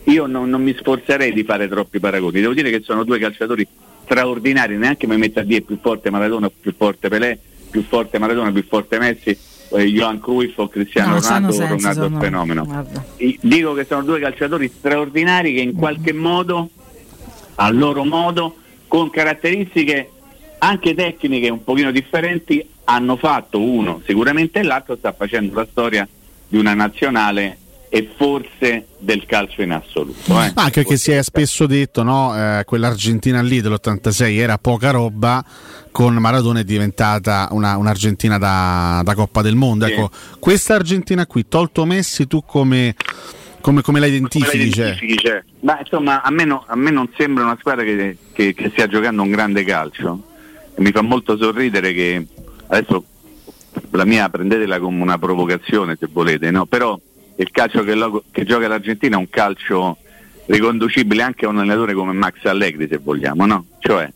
io 0.06 0.26
non, 0.26 0.50
non 0.50 0.64
mi 0.64 0.74
sforzerei 0.76 1.32
di 1.32 1.44
fare 1.44 1.68
troppi 1.68 2.00
paragoni, 2.00 2.42
devo 2.42 2.54
dire 2.54 2.72
che 2.72 2.82
sono 2.82 3.04
due 3.04 3.20
calciatori 3.20 3.68
straordinari, 4.04 4.78
neanche 4.78 5.06
mi 5.06 5.18
metto 5.18 5.40
a 5.40 5.44
dire 5.44 5.62
più 5.62 5.78
forte 5.80 6.10
Maradona, 6.10 6.50
più 6.50 6.74
forte 6.76 7.10
Pelé, 7.10 7.38
più 7.70 7.84
forte 7.88 8.18
Maradona, 8.18 8.52
più 8.52 8.64
forte 8.68 8.98
Messi, 8.98 9.38
eh, 9.72 9.84
Johan 9.86 10.20
Cruyff 10.20 10.58
o 10.58 10.68
Cristiano 10.68 11.14
No, 11.14 11.20
Ronaldo 11.20 11.48
o 11.50 11.52
senso, 11.52 11.74
Ronaldo 11.76 12.04
sono- 12.06 12.20
fenomeno. 12.20 12.66
guarda. 12.66 13.06
Dico 13.42 13.74
che 13.74 13.86
sono 13.88 14.02
due 14.02 14.20
calciatori 14.20 14.68
straordinari 14.76 15.54
che 15.54 15.62
in 15.62 15.74
qualche 15.74 16.12
modo, 16.14 16.70
a 17.56 17.70
loro 17.70 18.04
modo, 18.04 18.56
con 18.90 19.10
caratteristiche 19.10 20.10
anche 20.58 20.94
tecniche 20.94 21.48
un 21.48 21.64
pochino 21.64 21.92
differenti, 21.92 22.68
hanno 22.84 23.16
fatto 23.16 23.62
uno 23.62 24.02
sicuramente 24.06 24.60
e 24.60 24.64
l'altro 24.64 24.98
sta 24.98 25.14
facendo 25.14 25.56
la 25.56 25.66
storia 25.72 26.06
di 26.50 26.58
una 26.58 26.74
nazionale 26.74 27.58
e 27.92 28.08
forse 28.18 28.88
del 29.00 29.26
calcio 29.26 29.62
in 29.62 29.72
assoluto. 29.72 30.34
eh. 30.42 30.52
Anche 30.56 30.82
perché 30.82 30.98
si 30.98 31.12
è 31.12 31.24
spesso 31.24 31.66
detto, 31.66 32.04
no, 32.04 32.36
eh, 32.36 32.64
quell'Argentina 32.66 33.42
lì 33.42 33.62
dell'86 33.62 34.38
era 34.38 34.58
poca 34.58 34.92
roba, 34.92 35.44
con 35.92 36.14
Maradona 36.16 36.60
è 36.60 36.64
diventata 36.64 37.48
una- 37.52 37.78
un'Argentina 37.78 38.38
da, 38.38 39.02
da 39.04 39.16
Coppa 39.16 39.42
del 39.42 39.56
Mondo. 39.56 39.86
Sì. 39.86 39.94
Ecco, 39.94 40.12
questa 40.40 40.76
Argentina 40.76 41.26
qui, 41.26 41.48
tolto 41.48 41.86
Messi, 41.86 42.28
tu 42.28 42.44
come, 42.46 42.94
come, 43.62 43.82
come 43.82 44.00
la 44.00 44.06
identifichi? 44.08 44.72
Cioè? 44.72 44.96
cioè? 45.18 45.44
Ma 45.62 45.80
insomma, 45.80 46.22
a 46.22 46.30
me, 46.32 46.46
no- 46.46 46.64
a 46.68 46.76
me 46.76 46.92
non 46.92 47.10
sembra 47.18 47.44
una 47.44 47.58
squadra 47.60 47.84
che, 47.84 48.18
che- 48.34 48.54
che 48.54 48.70
stia 48.70 48.88
giocando 48.88 49.22
un 49.22 49.30
grande 49.32 49.64
calcio. 49.64 50.24
E 50.76 50.82
mi 50.82 50.92
fa 50.92 51.02
molto 51.02 51.38
sorridere 51.38 51.94
che 51.94 52.26
adesso 52.68 53.04
la 53.92 54.06
mia 54.06 54.30
prendetela 54.30 54.80
come 54.80 55.02
una 55.02 55.18
provocazione 55.18 55.98
se 56.00 56.08
volete, 56.12 56.52
no? 56.52 56.66
Però 56.66 57.00
il 57.36 57.52
calcio 57.52 57.84
che, 57.84 57.96
lo- 57.96 58.24
che 58.32 58.44
gioca 58.46 58.68
l'Argentina 58.68 59.16
è 59.16 59.20
un 59.20 59.30
calcio 59.30 59.98
riconducibile 60.46 61.22
anche 61.22 61.46
a 61.46 61.50
un 61.50 61.58
allenatore 61.60 61.94
come 61.94 62.14
Max 62.14 62.44
Allegri, 62.46 62.88
se 62.90 62.98
vogliamo, 62.98 63.46
no? 63.46 63.66
Cioè, 63.80 64.12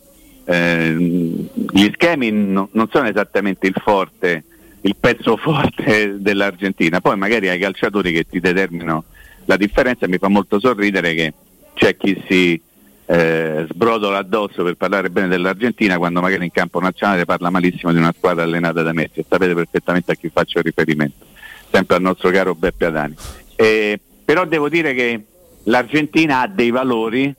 ehm, 0.46 1.48
gli 1.70 1.90
schemi 1.92 2.30
no- 2.32 2.68
non 2.72 2.88
sono 2.90 3.08
esattamente 3.08 3.66
il 3.66 3.74
forte, 3.82 4.44
il 4.82 4.96
pezzo 4.98 5.36
forte 5.36 6.16
dell'Argentina, 6.18 7.00
poi 7.00 7.16
magari 7.16 7.48
hai 7.48 7.58
calciatori 7.58 8.12
che 8.12 8.26
ti 8.28 8.40
determinano 8.40 9.04
la 9.46 9.56
differenza 9.56 10.08
mi 10.08 10.18
fa 10.18 10.28
molto 10.28 10.58
sorridere 10.58 11.14
che 11.14 11.32
c'è 11.74 11.96
chi 11.96 12.22
si 12.28 12.60
eh, 13.06 13.66
sbrodola 13.68 14.18
addosso 14.18 14.62
per 14.62 14.76
parlare 14.76 15.10
bene 15.10 15.28
dell'Argentina 15.28 15.98
quando 15.98 16.20
magari 16.20 16.44
in 16.44 16.50
campo 16.50 16.80
nazionale 16.80 17.24
parla 17.24 17.50
malissimo 17.50 17.92
di 17.92 17.98
una 17.98 18.14
squadra 18.16 18.44
allenata 18.44 18.82
da 18.82 18.92
Messi 18.92 19.20
e 19.20 19.26
sapete 19.28 19.54
perfettamente 19.54 20.12
a 20.12 20.14
chi 20.14 20.30
faccio 20.32 20.60
riferimento, 20.60 21.24
sempre 21.70 21.96
al 21.96 22.02
nostro 22.02 22.30
caro 22.30 22.54
Beppe 22.54 22.86
Adani. 22.86 23.14
Eh, 23.56 24.00
però 24.24 24.46
devo 24.46 24.68
dire 24.68 24.94
che 24.94 25.24
l'Argentina 25.64 26.40
ha 26.40 26.46
dei 26.46 26.70
valori, 26.70 27.32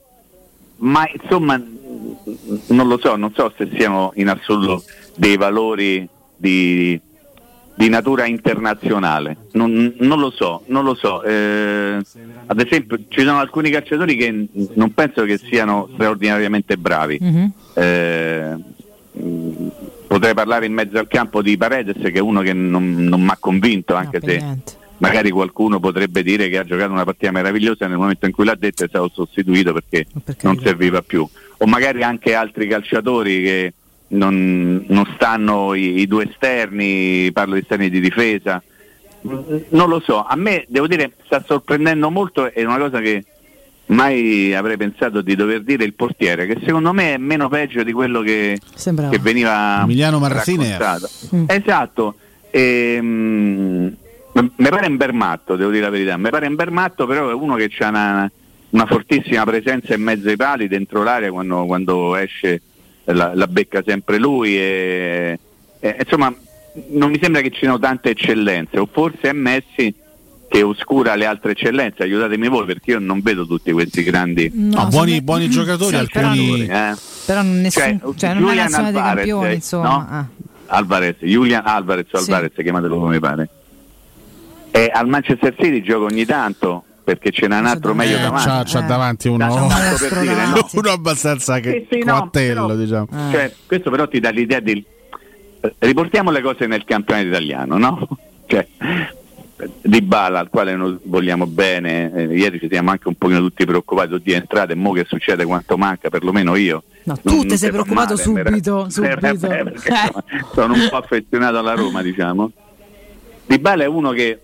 ma 0.78 1.08
insomma 1.12 1.60
non 2.68 2.88
lo 2.88 2.98
so, 2.98 3.16
non 3.16 3.32
so 3.34 3.52
se 3.56 3.68
siano 3.74 4.12
in 4.16 4.28
assoluto 4.28 4.84
dei 5.16 5.36
valori 5.36 6.08
di, 6.36 7.00
di 7.76 7.88
natura 7.90 8.24
internazionale, 8.26 9.36
non, 9.52 9.94
non 9.98 10.18
lo 10.18 10.30
so, 10.30 10.62
non 10.68 10.82
lo 10.84 10.94
so. 10.94 11.22
Eh, 11.22 11.98
ad 12.46 12.60
esempio 12.60 12.98
ci 13.08 13.20
sono 13.20 13.38
alcuni 13.38 13.70
calciatori 13.70 14.16
che 14.16 14.30
n- 14.30 14.48
non 14.74 14.92
penso 14.94 15.24
che 15.24 15.36
siano 15.38 15.88
straordinariamente 15.92 16.78
bravi. 16.78 17.18
Mhm. 17.20 17.52
Eh, 17.74 18.54
mh, 19.12 19.66
potrei 20.06 20.32
parlare 20.34 20.64
in 20.66 20.72
mezzo 20.72 20.98
al 20.98 21.06
campo 21.08 21.42
di 21.42 21.56
Paredes 21.58 21.96
che 22.00 22.12
è 22.12 22.20
uno 22.20 22.40
che 22.40 22.54
non, 22.54 22.94
non 22.94 23.20
mi 23.22 23.28
ha 23.28 23.36
convinto, 23.38 23.94
anche 23.94 24.20
per 24.20 24.30
se 24.30 24.36
niente. 24.38 24.72
magari 24.98 25.30
qualcuno 25.30 25.78
potrebbe 25.78 26.22
dire 26.22 26.48
che 26.48 26.56
ha 26.58 26.64
giocato 26.64 26.92
una 26.92 27.04
partita 27.04 27.30
meravigliosa 27.30 27.86
nel 27.86 27.98
momento 27.98 28.24
in 28.24 28.32
cui 28.32 28.46
l'ha 28.46 28.56
detto 28.58 28.84
è 28.84 28.88
stato 28.88 29.10
sostituito 29.12 29.74
perché 29.74 30.06
Ma 30.14 30.20
per 30.24 30.36
non 30.40 30.58
serviva 30.60 31.02
più 31.02 31.28
o 31.58 31.66
magari 31.66 32.02
anche 32.02 32.34
altri 32.34 32.66
calciatori 32.68 33.42
che 33.42 33.72
non, 34.08 34.84
non 34.88 35.12
stanno 35.14 35.74
i, 35.74 36.00
i 36.00 36.06
due 36.06 36.28
esterni 36.28 37.30
parlo 37.32 37.54
di 37.54 37.60
esterni 37.60 37.90
di 37.90 38.00
difesa 38.00 38.62
non 39.22 39.88
lo 39.88 40.00
so 40.00 40.24
a 40.24 40.36
me 40.36 40.64
devo 40.68 40.86
dire 40.86 41.12
sta 41.24 41.42
sorprendendo 41.44 42.10
molto 42.10 42.52
è 42.52 42.64
una 42.64 42.78
cosa 42.78 43.00
che 43.00 43.24
mai 43.86 44.54
avrei 44.54 44.76
pensato 44.76 45.20
di 45.20 45.34
dover 45.34 45.62
dire 45.62 45.84
il 45.84 45.94
portiere 45.94 46.46
che 46.46 46.58
secondo 46.64 46.92
me 46.92 47.14
è 47.14 47.18
meno 47.18 47.48
peggio 47.48 47.82
di 47.82 47.92
quello 47.92 48.20
che, 48.20 48.58
Sembrava. 48.74 49.10
che 49.10 49.18
veniva 49.18 49.82
Emiliano 49.82 50.18
raccontato. 50.26 51.08
Mm. 51.34 51.44
Esatto. 51.46 52.14
Ehm, 52.50 53.96
mi 54.32 54.68
pare 54.68 54.86
un 54.86 54.96
bermatto, 54.96 55.56
devo 55.56 55.70
dire 55.70 55.84
la 55.84 55.90
verità. 55.90 56.16
Mi 56.16 56.30
pare 56.30 56.46
un 56.46 56.54
bermatto, 56.54 57.06
però 57.06 57.30
è 57.30 57.32
uno 57.32 57.54
che 57.54 57.70
ha 57.78 57.88
una, 57.88 58.30
una 58.70 58.86
fortissima 58.86 59.44
presenza 59.44 59.94
in 59.94 60.02
mezzo 60.02 60.28
ai 60.28 60.36
pali, 60.36 60.68
dentro 60.68 61.02
l'area, 61.02 61.30
quando, 61.30 61.64
quando 61.64 62.16
esce 62.16 62.60
la, 63.12 63.32
la 63.34 63.46
becca 63.46 63.82
sempre 63.86 64.18
lui. 64.18 64.56
E, 64.56 65.38
e, 65.80 65.96
insomma, 66.00 66.32
non 66.90 67.10
mi 67.10 67.18
sembra 67.20 67.40
che 67.40 67.50
ci 67.50 67.58
siano 67.60 67.78
tante 67.78 68.10
eccellenze, 68.10 68.78
o 68.78 68.88
forse 68.90 69.28
è 69.30 69.32
Messi 69.32 69.94
che 70.48 70.62
oscura 70.62 71.16
le 71.16 71.26
altre 71.26 71.52
eccellenze, 71.52 72.04
aiutatemi 72.04 72.46
voi 72.48 72.66
perché 72.66 72.92
io 72.92 72.98
non 73.00 73.20
vedo 73.20 73.46
tutti 73.46 73.72
questi 73.72 74.02
grandi 74.04 74.48
No, 74.54 74.82
No, 74.82 74.86
buoni, 74.88 74.90
secondo- 75.14 75.22
buoni 75.22 75.48
giocatori, 75.50 75.96
Sì, 75.96 76.06
però- 76.12 76.28
alcuni. 76.28 76.66
eh. 76.66 76.94
Però 77.26 77.42
non, 77.42 77.60
nessun, 77.60 78.00
cioè, 78.16 78.34
non 78.34 78.42
è 78.44 78.46
Julian 78.46 78.56
nazionale 78.56 78.92
dei 78.92 79.00
Alvarez, 79.00 79.16
campioni, 79.28 79.48
eh, 79.50 79.54
insomma. 79.54 79.88
no? 79.88 80.06
Ah. 80.08 80.26
Alvarez, 80.68 81.16
Julian 81.20 81.62
Alvarez 81.66 82.06
o 82.12 82.18
Sì. 82.18 82.30
Alvarez, 82.30 82.52
chiamatelo 82.56 82.98
come 82.98 83.18
pare. 83.18 83.48
E 84.70 84.90
al 84.92 85.08
Manchester 85.08 85.54
City 85.58 85.82
gioca 85.82 86.04
ogni 86.04 86.24
tanto 86.24 86.84
perché 87.06 87.30
ce 87.30 87.46
n'è 87.46 87.56
un 87.56 87.66
altro 87.66 87.92
davanti. 87.92 88.08
meglio 88.12 88.18
Eh, 88.18 88.22
davanti. 88.22 88.48
c'ha, 88.48 88.62
c'ha 88.66 88.84
Eh. 88.84 88.88
davanti 88.88 89.28
C'ha 89.28 89.34
uno, 89.34 89.64
un 89.64 89.70
altro 89.70 90.08
per 90.08 90.18
dire, 90.20 90.46
no? 90.46 90.66
uno 90.72 90.90
abbastanza 90.90 91.60
che 91.60 91.86
Sì, 91.88 91.98
sì, 92.00 92.04
no, 92.04 92.18
coattello, 92.18 92.66
però- 92.66 92.78
diciamo. 92.78 93.06
Eh. 93.12 93.30
Cioè, 93.32 93.52
questo 93.64 93.90
però 93.90 94.08
ti 94.08 94.18
dà 94.18 94.30
l'idea 94.30 94.58
di 94.58 94.84
eh, 95.60 95.74
riportiamo 95.78 96.32
le 96.32 96.40
cose 96.42 96.66
nel 96.66 96.84
campionato 96.84 97.28
italiano, 97.28 97.78
no? 97.78 98.08
Cioè, 98.48 98.66
di 99.82 100.02
Bala 100.02 100.40
al 100.40 100.48
quale 100.50 100.74
noi 100.76 100.98
vogliamo 101.04 101.46
bene, 101.46 102.12
eh, 102.12 102.22
ieri 102.36 102.58
ci 102.58 102.68
siamo 102.70 102.90
anche 102.90 103.08
un 103.08 103.14
pochino 103.14 103.38
tutti 103.38 103.64
preoccupati 103.64 104.20
di 104.22 104.32
entrate, 104.32 104.74
mo 104.74 104.90
che 104.92 105.04
succede 105.08 105.44
quanto 105.44 105.76
manca, 105.78 106.10
perlomeno 106.10 106.56
io. 106.56 106.82
No, 107.04 107.16
Non- 107.22 107.34
tu 107.40 107.46
non 107.46 107.56
sei 107.56 107.70
preoccupato 107.70 108.14
male, 108.14 108.22
subito, 108.22 108.86
eh, 108.86 108.90
subito. 108.90 109.26
eh, 109.26 109.36
beh, 109.38 109.62
perché 109.62 109.88
Eh. 109.88 110.10
sono- 110.12 110.24
sono 110.52 110.74
un 110.74 110.86
po' 110.90 110.96
affezionato 110.96 111.58
alla 111.58 111.74
Roma, 111.74 112.02
diciamo. 112.02 112.50
Di 113.46 113.58
Bala 113.58 113.84
è 113.84 113.86
uno 113.86 114.10
che 114.10 114.40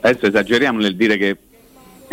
adesso 0.00 0.26
esageriamo 0.26 0.80
nel 0.80 0.96
dire 0.96 1.16
che 1.16 1.36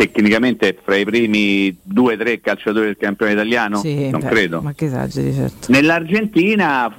tecnicamente 0.06 0.78
fra 0.82 0.96
i 0.96 1.04
primi 1.04 1.76
due 1.82 2.14
o 2.14 2.16
tre 2.16 2.40
calciatori 2.40 2.86
del 2.86 2.96
campione 2.96 3.32
italiano, 3.32 3.80
Sì, 3.80 4.08
non 4.08 4.20
beh, 4.20 4.28
credo. 4.28 4.62
Ma 4.62 4.72
che 4.72 4.86
esageri, 4.86 5.34
certo. 5.34 5.70
Nell'Argentina 5.70 6.90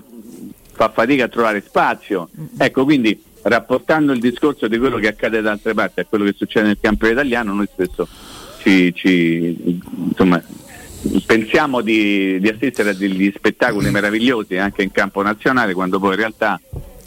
fa 0.74 0.90
fatica 0.90 1.26
a 1.26 1.28
trovare 1.28 1.64
spazio. 1.66 2.30
Ecco, 2.60 2.84
quindi 2.84 3.20
rapportando 3.44 4.12
il 4.12 4.20
discorso 4.20 4.68
di 4.68 4.78
quello 4.78 4.98
che 4.98 5.08
accade 5.08 5.42
da 5.42 5.50
altre 5.50 5.74
parti 5.74 6.02
a 6.02 6.06
quello 6.06 6.26
che 6.26 6.36
succede 6.38 6.68
nel 6.68 6.78
campo 6.80 7.08
italiano, 7.08 7.54
noi 7.54 7.68
spesso 7.74 8.08
ci, 8.60 8.94
ci- 8.94 9.80
insomma, 10.10 10.40
pensiamo 11.26 11.82
di, 11.82 12.40
di 12.40 12.50
assistere 12.50 12.92
a 12.92 12.94
degli 12.94 13.34
spettacoli 13.36 13.90
meravigliosi 13.90 14.58
anche 14.58 14.84
in 14.84 14.92
campo 14.92 15.24
nazionale, 15.24 15.74
quando 15.74 16.00
poi 16.00 16.12
in 16.12 16.18
realtà 16.18 16.62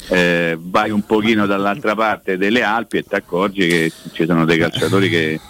eh, 0.08 0.58
vai 0.60 0.90
un 0.90 1.02
pochino 1.02 1.46
dall'altra 1.46 1.94
parte 1.94 2.36
delle 2.36 2.62
Alpi 2.62 2.96
e 2.96 3.04
ti 3.04 3.14
accorgi 3.14 3.68
che 3.68 3.92
ci 4.12 4.26
sono 4.26 4.44
dei 4.44 4.58
calciatori 4.58 5.08
che, 5.08 5.40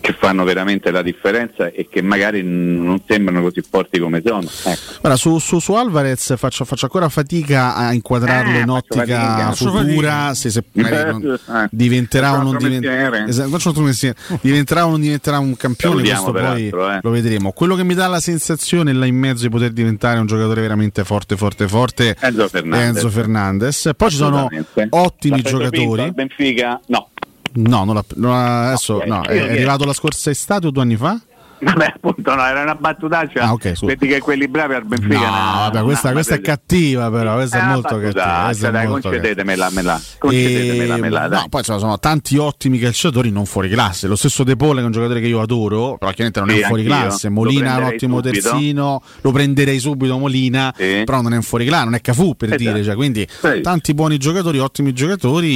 che- 0.00 0.16
fanno 0.20 0.44
veramente 0.44 0.90
la 0.90 1.00
differenza 1.02 1.68
e 1.68 1.88
che 1.90 2.02
magari 2.02 2.42
non 2.42 3.00
sembrano 3.06 3.40
così 3.40 3.62
forti 3.68 3.98
come 3.98 4.20
sono. 4.24 4.42
Ecco. 4.64 4.80
Ora, 5.02 5.16
su, 5.16 5.38
su- 5.38 5.58
su 5.60 5.72
Alvarez 5.72 6.36
faccio, 6.36 6.64
faccio 6.66 6.84
ancora 6.84 7.08
fatica 7.08 7.74
a 7.74 7.92
inquadrarlo 7.94 8.58
Eh, 8.58 8.60
in 8.60 8.68
ottica 8.68 9.52
futura, 9.52 10.34
se, 10.34 10.50
se 10.50 10.62
magari 10.72 11.10
non- 11.12 11.32
Eh, 11.32 11.68
diventerà 11.70 12.32
o 12.34 12.42
non 12.42 12.54
altro 12.54 12.68
diventerà, 12.68 13.26
esatto, 13.26 13.48
faccio 13.50 13.68
un 13.68 13.74
altro 13.74 13.82
mestiere. 13.84 14.16
diventerà 14.42 14.86
o 14.86 14.90
non 14.90 15.00
diventerà 15.00 15.38
un 15.38 15.56
campione, 15.56 16.02
questo 16.02 16.22
poi 16.24 16.32
peraltro, 16.34 16.90
eh. 16.92 16.98
lo 17.02 17.10
vedremo. 17.10 17.52
Quello 17.52 17.74
che 17.74 17.84
mi 17.84 17.94
dà 17.94 18.06
la 18.06 18.20
sensazione 18.20 18.92
là 18.92 19.06
in 19.06 19.16
mezzo 19.16 19.42
di 19.44 19.48
poter 19.48 19.70
diventare 19.70 20.18
un 20.20 20.26
giocatore 20.26 20.60
veramente 20.60 21.02
forte, 21.04 21.36
forte, 21.36 21.66
forte 21.68 22.16
Enzo 22.20 22.44
è 22.44 22.48
Fernandez. 22.48 22.88
Enzo 22.96 23.08
Fernandez. 23.08 23.90
Poi 23.96 24.10
ci 24.10 24.16
sono 24.16 24.48
ottimi 24.90 25.40
giocatori. 25.42 26.12
Benfica? 26.12 26.78
No. 26.88 27.08
No, 27.52 27.84
non 27.84 27.94
l'ha- 27.94 28.04
non 28.16 28.30
l'ha- 28.30 28.66
adesso, 28.68 28.94
Ok, 28.96 29.06
no, 29.06 29.22
è, 29.22 29.32
è 29.32 29.50
arrivato 29.52 29.84
la 29.84 29.92
scorsa 29.92 30.30
estate 30.30 30.66
o 30.68 30.70
due 30.70 30.82
anni 30.82 30.96
fa? 30.96 31.18
Vabbè, 31.62 31.92
appunto 31.96 32.34
no, 32.34 32.44
era 32.44 32.62
una 32.62 32.74
battutaccia. 32.74 33.42
Ah, 33.42 33.52
ok, 33.52 33.74
scusa. 33.76 33.86
Vedi 33.86 34.06
che 34.08 34.20
quelli 34.20 34.48
bravi 34.48 34.74
al 34.74 34.84
Benfica. 34.86 35.14
No, 35.18 35.20
ne- 35.20 35.30
vabbè, 35.70 35.82
questa, 35.82 36.12
questa 36.12 36.34
è 36.36 36.40
cattiva, 36.40 37.10
però. 37.10 37.34
Questa 37.34 37.56
Eh, 37.56 37.60
è 37.60 37.64
una 37.64 37.72
molto 37.74 37.98
cattiva. 38.00 38.42
questa 38.46 38.68
è 38.68 38.70
dai, 38.70 38.86
molto 38.86 39.08
cattiva. 39.10 39.22
concedetemela, 39.22 39.70
mela, 39.70 40.00
concedetemela, 40.18 40.96
E, 40.96 41.00
mela, 41.00 41.28
dai. 41.28 41.40
no, 41.42 41.48
poi 41.48 41.62
ci 41.62 41.72
sono 41.78 41.98
tanti 41.98 42.36
ottimi 42.38 42.78
calciatori 42.78 43.30
non 43.30 43.44
fuori 43.46 43.68
classe. 43.68 44.06
Lo 44.06 44.16
stesso 44.16 44.42
De 44.44 44.56
Paul, 44.56 44.76
che 44.76 44.80
è 44.80 44.84
un 44.84 44.90
giocatore 44.92 45.20
che 45.20 45.26
io 45.26 45.40
adoro, 45.40 45.96
però 45.98 46.10
chiaramente 46.12 46.40
non 46.40 46.48
Sì, 46.50 46.58
è 46.60 46.66
fuori 46.66 46.82
anch'io. 46.82 46.96
classe. 46.98 47.28
Molina 47.28 47.74
è 47.74 47.78
un 47.78 47.84
ottimo 47.84 48.16
subito. 48.22 48.48
terzino, 48.50 49.02
lo 49.20 49.30
prenderei 49.32 49.78
subito. 49.78 50.16
Molina, 50.18 50.72
Sì. 50.76 51.02
però 51.04 51.20
non 51.20 51.32
è 51.32 51.36
un 51.36 51.42
fuori 51.42 51.66
classe, 51.66 51.84
non 51.84 51.94
è 51.94 52.00
Cafu 52.00 52.34
per 52.36 52.48
Esatto. 52.54 52.62
dire. 52.70 52.84
Cioè, 52.84 52.94
quindi 52.94 53.26
Sì. 53.28 53.60
tanti 53.60 53.94
buoni 53.94 54.16
giocatori, 54.18 54.58
ottimi 54.58 54.92
giocatori. 54.92 55.48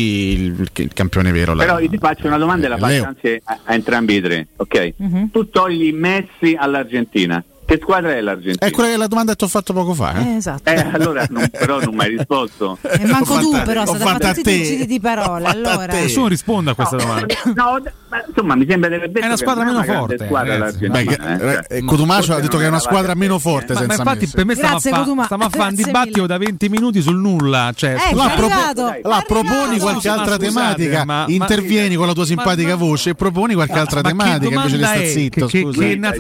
Il, 0.45 0.69
il 0.75 0.93
campione 0.93 1.33
vero. 1.33 1.55
la- 1.55 1.65
Però 1.65 1.79
io 1.81 1.89
ti 1.89 1.99
faccio 1.99 2.27
una 2.27 2.37
domanda 2.39 2.67
e 2.67 2.69
la 2.69 2.77
Leo. 2.77 3.05
faccio 3.05 3.07
anzi 3.29 3.41
a, 3.45 3.59
a 3.65 3.75
entrambi 3.75 4.17
i 4.17 4.21
tre, 4.21 4.49
ok? 4.57 4.93
Mhm. 4.97 5.31
Tu 5.31 5.49
togli 5.51 5.93
Messi 5.95 6.55
all'Argentina. 6.59 7.43
Che 7.67 7.79
squadra 7.81 8.13
è 8.15 8.21
l'Argentina? 8.21 8.67
È 8.67 8.71
quella 8.71 8.91
che 8.91 8.97
la 8.97 9.07
domanda 9.07 9.33
che 9.33 9.39
ti 9.39 9.45
ho 9.45 9.49
fatto 9.49 9.73
poco 9.73 9.95
fa. 9.95 10.15
Eh? 10.15 10.23
Eh, 10.33 10.37
esatto. 10.37 10.71
Eh, 10.71 10.89
allora 10.93 11.27
non, 11.31 11.49
però 11.51 11.81
non 11.81 11.95
mi 11.95 12.03
hai 12.05 12.17
risposto. 12.17 12.79
E 12.95 13.07
manco 13.07 13.35
L'ho 13.35 13.41
tu, 13.41 13.63
però, 13.65 13.85
fatta 13.87 13.99
fatti 14.07 14.27
tutti 14.29 14.43
te. 14.43 14.51
i 14.53 14.65
giri 14.65 14.87
di 14.87 15.01
parole. 15.01 15.47
Allora. 15.47 15.93
Nessuno 15.93 16.29
risponde 16.29 16.71
a 16.71 16.75
questa 16.75 16.97
domanda. 16.97 17.27
No, 17.55 17.81
ma 18.09 18.23
insomma 18.27 18.55
mi 18.55 18.67
sembra 18.69 18.89
di 18.89 18.95
aver 18.97 19.11
detto 19.11 19.25
È 19.25 19.27
una 19.27 19.37
squadra 19.37 19.65
meno 19.65 19.83
forte, 19.83 20.19
squadra. 20.25 20.71
Beh, 20.73 21.01
eh, 21.01 21.17
cioè, 21.17 21.61
eh, 21.69 21.85
Cotumaccio 21.85 22.35
ha 22.35 22.41
detto 22.41 22.59
che 22.59 22.65
è 22.65 22.69
una 22.69 22.79
squadra 22.79 23.15
meno 23.15 23.39
forte 23.39 23.73
eh. 23.73 23.77
Ma, 23.77 23.87
ma 23.87 23.95
infatti 23.95 24.27
per 24.33 24.45
me 24.45 24.55
stiamo 24.55 24.77
a, 24.77 24.79
Grazie, 24.79 24.91
fa, 24.91 24.99
Cotuma. 24.99 25.25
stiamo 25.25 25.45
a 25.45 25.49
fare 25.49 25.69
un 25.71 25.75
dibattito 25.75 26.27
da 26.27 26.39
20 26.39 26.69
minuti 26.69 27.01
sul 27.03 27.17
nulla. 27.17 27.73
Cioè, 27.75 27.97
Eh, 28.11 28.15
La, 28.15 29.23
proponi 29.27 29.79
qualche 29.79 30.09
altra 30.09 30.37
tematica, 30.37 31.05
ma- 31.05 31.25
ma- 31.27 31.33
intervieni 31.33 31.95
con 31.97 32.07
la 32.07 32.13
tua 32.13 32.25
simpatica 32.27 32.77
voce 32.77 33.11
e 33.11 33.15
proponi 33.15 33.55
qualche 33.55 33.79
altra 33.79 34.01
tematica 34.01 34.55
invece 34.55 34.77
di 34.77 34.83
è? 34.83 35.07
zitto. 35.07 35.49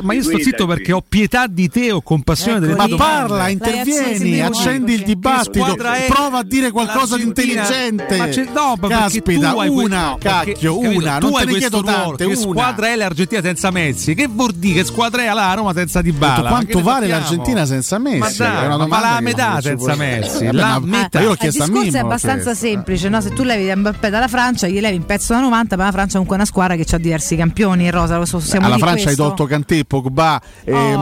Ma 0.03 0.15
io 0.15 0.23
sto 0.23 0.39
zitto 0.39 0.67
perché 0.67 0.93
ho 0.93 1.03
pietà 1.07 1.34
metà 1.35 1.47
di 1.49 1.69
te 1.69 1.91
o 1.91 2.01
compassione 2.01 2.59
Ecco 2.59 2.67
delle 2.67 2.77
Ma 2.77 2.83
tue 2.85 2.93
lì. 2.93 2.99
domande. 2.99 3.27
parla, 3.29 3.49
intervieni, 3.49 4.41
accendi 4.41 4.93
il 4.95 5.03
dibattito, 5.03 5.75
prova 6.09 6.39
a 6.39 6.43
dire 6.45 6.71
qualcosa 6.71 7.17
di 7.17 7.23
intelligente. 7.25 8.17
Ma 8.17 8.29
c'è- 8.29 8.45
no, 8.53 8.75
ma 8.81 8.89
perché 8.89 8.95
Caspita, 8.95 9.51
tu 9.53 9.59
hai 9.59 9.69
una, 9.69 10.17
perché- 10.19 10.53
cacchio, 10.53 10.79
capito, 10.79 10.99
una, 11.01 11.19
non 11.19 11.33
te 11.33 11.39
ne 11.39 11.45
questo 11.51 11.59
chiedo 11.59 11.81
ruolo, 11.81 11.97
tante, 12.17 12.17
Che 12.17 12.25
una. 12.33 12.37
squadra 12.37 12.87
è 12.89 12.97
l'Argentina 12.97 13.43
senza 13.43 13.71
Messi? 13.71 14.15
Che 14.15 14.29
vuol 14.29 14.53
dire? 14.53 14.81
Che 14.81 14.85
squadra 14.87 15.23
è 15.23 15.33
la 15.33 15.55
Roma 15.55 15.73
senza 15.73 16.01
Di 16.03 16.13
Bala? 16.13 16.43
Ma 16.43 16.49
Quanto 16.51 16.81
vale 16.83 17.01
sappiamo? 17.09 17.21
l'Argentina 17.21 17.67
senza 17.67 17.99
Messi? 17.99 18.19
Ma 18.19 18.29
È 18.29 18.35
dai, 18.37 18.67
una 18.67 18.87
ma 18.87 19.01
la 19.01 19.21
metà 19.21 19.61
senza 19.61 19.95
Messi, 19.97 20.49
la 20.53 20.79
ma- 20.79 20.87
metà. 20.87 21.21
Io 21.21 21.29
l'ho 21.29 21.37
Eh, 21.41 21.47
il 21.47 21.51
discorso 21.53 21.97
è 21.97 22.01
abbastanza 22.01 22.55
semplice, 22.55 23.09
no? 23.09 23.21
se 23.21 23.33
tu 23.33 23.43
levi 23.43 23.73
Mbappé 23.75 24.09
dalla 24.11 24.29
Francia, 24.29 24.69
gli 24.69 24.79
levi 24.81 24.97
un 24.99 25.05
pezzo 25.07 25.33
da 25.33 25.41
90, 25.41 25.77
ma 25.77 25.85
la 25.85 25.91
Francia 25.91 26.11
è 26.11 26.13
comunque 26.13 26.37
una 26.37 26.45
squadra 26.45 26.77
che 26.77 26.85
ha 26.95 26.99
diversi 26.99 27.35
campioni, 27.37 27.91
Rosa, 27.91 28.19
lo 28.19 28.25
so, 28.25 28.39
siamo 28.41 28.67
Alla 28.67 28.79
Francia 28.79 29.09
hai 29.09 29.17
tolto 29.17 29.47
Kanté, 29.47 29.85
Pogba, 29.85 30.41
eh, 30.65 30.73
Oh, 30.95 30.99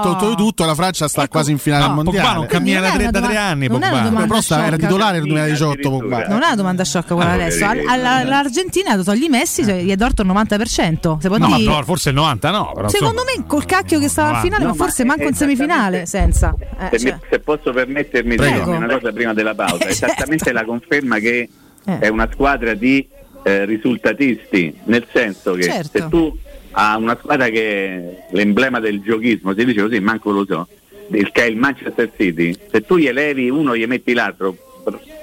tolto 0.00 0.24
oh. 0.26 0.28
di 0.30 0.36
tutto. 0.36 0.64
La 0.64 0.74
Francia 0.74 1.08
sta 1.08 1.22
Ecco, 1.22 1.30
quasi 1.30 1.50
in 1.52 1.58
finale 1.58 1.84
no, 1.84 1.88
al 1.90 1.94
Pogba 1.96 2.10
mondiale. 2.10 2.36
non 2.38 2.46
cammina 2.46 2.78
Non 2.80 2.84
è 2.84 2.88
da 2.90 2.94
tre- 2.94 3.02
una 3.02 3.10
da 3.10 3.18
tre 3.18 3.28
domanda- 3.34 3.50
anni, 3.50 3.66
non 3.68 3.80
Pogba. 3.80 4.26
Però 4.26 4.40
sta- 4.40 4.54
era 4.56 4.64
sciocca. 4.66 4.76
titolare 4.86 5.12
nel 5.18 5.26
2018 5.26 5.70
Addirittura. 5.70 5.98
Pogba. 6.16 6.28
Non 6.28 6.42
è 6.42 6.46
una 6.46 6.54
domanda 6.56 6.84
sciocca 6.84 7.14
quella 7.14 7.32
adesso. 7.32 7.64
Al- 7.64 7.74
vedi. 7.76 7.86
alla- 7.88 8.22
L'Argentina 8.24 9.02
togli 9.02 9.28
Messi, 9.28 9.64
cioè, 9.64 9.82
gli 9.82 9.90
è 9.90 9.96
dorto 9.96 10.22
il 10.22 10.28
90%. 10.28 11.18
Se 11.20 11.28
No, 11.28 11.56
dire- 11.56 11.70
no, 11.70 11.82
forse 11.82 12.08
il 12.10 12.14
90 12.14 12.50
no. 12.50 12.72
Però, 12.74 12.88
Secondo 12.88 13.22
me 13.24 13.44
col 13.46 13.64
cacchio 13.64 13.98
che 13.98 14.08
stava 14.08 14.28
al 14.28 14.34
90. 14.36 14.56
finale, 14.56 14.76
ma 14.76 14.84
forse 14.84 15.04
ma 15.04 15.08
manco 15.14 15.22
in 15.28 15.28
esattamente- 15.34 15.64
semifinale 15.66 16.06
senza. 16.06 16.54
Eh, 16.90 16.98
Se, 16.98 17.08
cioè, 17.08 17.18
se 17.30 17.38
posso 17.40 17.72
permettermi 17.72 18.30
di 18.30 18.36
Prego. 18.36 18.64
dire 18.64 18.76
una 18.76 18.86
cosa 18.98 19.12
prima 19.12 19.32
della 19.34 19.54
pausa, 19.54 19.74
Eh, 19.76 19.78
certo. 19.94 20.04
esattamente 20.14 20.52
la 20.52 20.64
conferma 20.64 21.18
che 21.18 21.48
Eh. 21.86 21.98
è 21.98 22.08
una 22.08 22.28
squadra 22.32 22.74
di 22.74 23.06
eh, 23.44 23.64
risultatisti, 23.64 24.74
nel 24.84 25.06
senso 25.12 25.52
che 25.54 25.62
Certo. 25.62 25.98
se 25.98 26.08
tu 26.08 26.36
hai 26.72 27.00
una 27.00 27.16
squadra 27.20 27.48
che 27.48 27.86
è 27.86 28.26
l'emblema 28.32 28.80
del 28.80 29.00
giochismo, 29.00 29.54
si 29.54 29.64
dice 29.64 29.82
così, 29.82 30.00
manco 30.00 30.30
lo 30.32 30.44
so, 30.44 30.66
il, 31.10 31.30
che 31.30 31.42
è 31.42 31.46
il 31.46 31.56
Manchester 31.56 32.10
City, 32.16 32.56
se 32.70 32.80
tu 32.84 32.96
gli 32.96 33.06
elevi 33.06 33.48
uno 33.50 33.76
gli 33.76 33.86
metti 33.86 34.12
l'altro, 34.12 34.56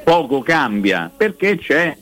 poco 0.04 0.42
cambia, 0.42 1.12
perché 1.16 1.58
c'è 1.58 1.96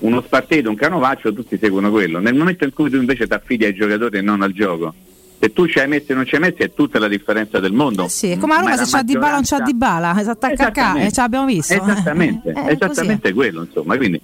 uno 0.00 0.20
spartito, 0.22 0.68
un 0.68 0.76
canovaccio, 0.76 1.32
tutti 1.32 1.58
seguono 1.58 1.90
quello. 1.90 2.18
Nel 2.20 2.34
momento 2.34 2.64
in 2.64 2.72
cui 2.72 2.90
tu 2.90 2.96
invece 2.96 3.26
ti 3.26 3.32
affidi 3.32 3.64
ai 3.64 3.74
giocatori 3.74 4.18
e 4.18 4.20
non 4.20 4.42
al 4.42 4.52
gioco, 4.52 4.94
se 5.40 5.52
tu 5.52 5.66
ci 5.66 5.78
hai 5.78 5.86
messo 5.88 6.12
e 6.12 6.14
non 6.14 6.26
ci 6.26 6.34
hai 6.34 6.40
messi 6.40 6.62
è 6.62 6.72
tutta 6.74 6.98
la 6.98 7.08
differenza 7.08 7.60
del 7.60 7.72
mondo. 7.72 8.04
eh 8.04 8.08
sì, 8.08 8.30
è 8.30 8.38
come 8.38 8.54
a 8.54 8.58
Roma 8.58 8.70
Ma 8.70 8.84
se 8.84 8.90
c'ha 8.90 9.02
Di 9.02 9.12
Bala 9.14 9.28
o 9.28 9.34
non 9.34 9.42
c'ha 9.44 9.60
Di 9.60 9.74
Bala, 9.74 10.14
Esattamente. 10.20 11.06
e 11.06 11.12
ce 11.12 11.20
l'abbiamo 11.20 11.46
visto. 11.46 11.72
Esattamente, 11.74 12.50
Eh, 12.56 12.72
esattamente 12.72 13.32
quello, 13.32 13.62
insomma. 13.62 13.96
Quindi, 13.96 14.20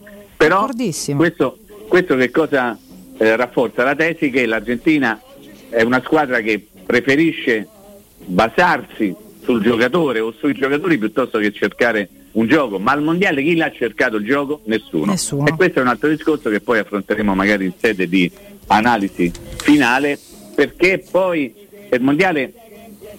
però 0.46 0.68
questo, 1.16 1.58
questo 1.88 2.16
che 2.16 2.30
cosa 2.30 2.76
eh, 3.16 3.36
rafforza 3.36 3.82
la 3.82 3.94
tesi 3.94 4.28
che 4.28 4.44
l'Argentina 4.44 5.18
è 5.70 5.82
una 5.82 6.02
squadra 6.04 6.40
che 6.40 6.66
preferisce 6.84 7.66
basarsi 8.26 9.14
sul 9.42 9.62
giocatore 9.62 10.20
o 10.20 10.32
sui 10.32 10.52
giocatori 10.54 10.98
piuttosto 10.98 11.38
che 11.38 11.50
cercare 11.52 12.08
un 12.32 12.46
gioco, 12.46 12.78
ma 12.78 12.92
al 12.92 13.02
mondiale 13.02 13.42
chi 13.42 13.56
l'ha 13.56 13.70
cercato 13.70 14.16
il 14.16 14.24
gioco? 14.26 14.60
Nessuno. 14.64 15.06
Nessuno. 15.06 15.46
E 15.46 15.52
questo 15.52 15.78
è 15.78 15.82
un 15.82 15.88
altro 15.88 16.08
discorso 16.08 16.50
che 16.50 16.60
poi 16.60 16.78
affronteremo 16.78 17.34
magari 17.34 17.64
in 17.64 17.72
sede 17.78 18.08
di 18.08 18.30
analisi 18.66 19.32
finale, 19.58 20.18
perché 20.54 21.04
poi 21.10 21.54
il 21.90 22.00
mondiale 22.00 22.52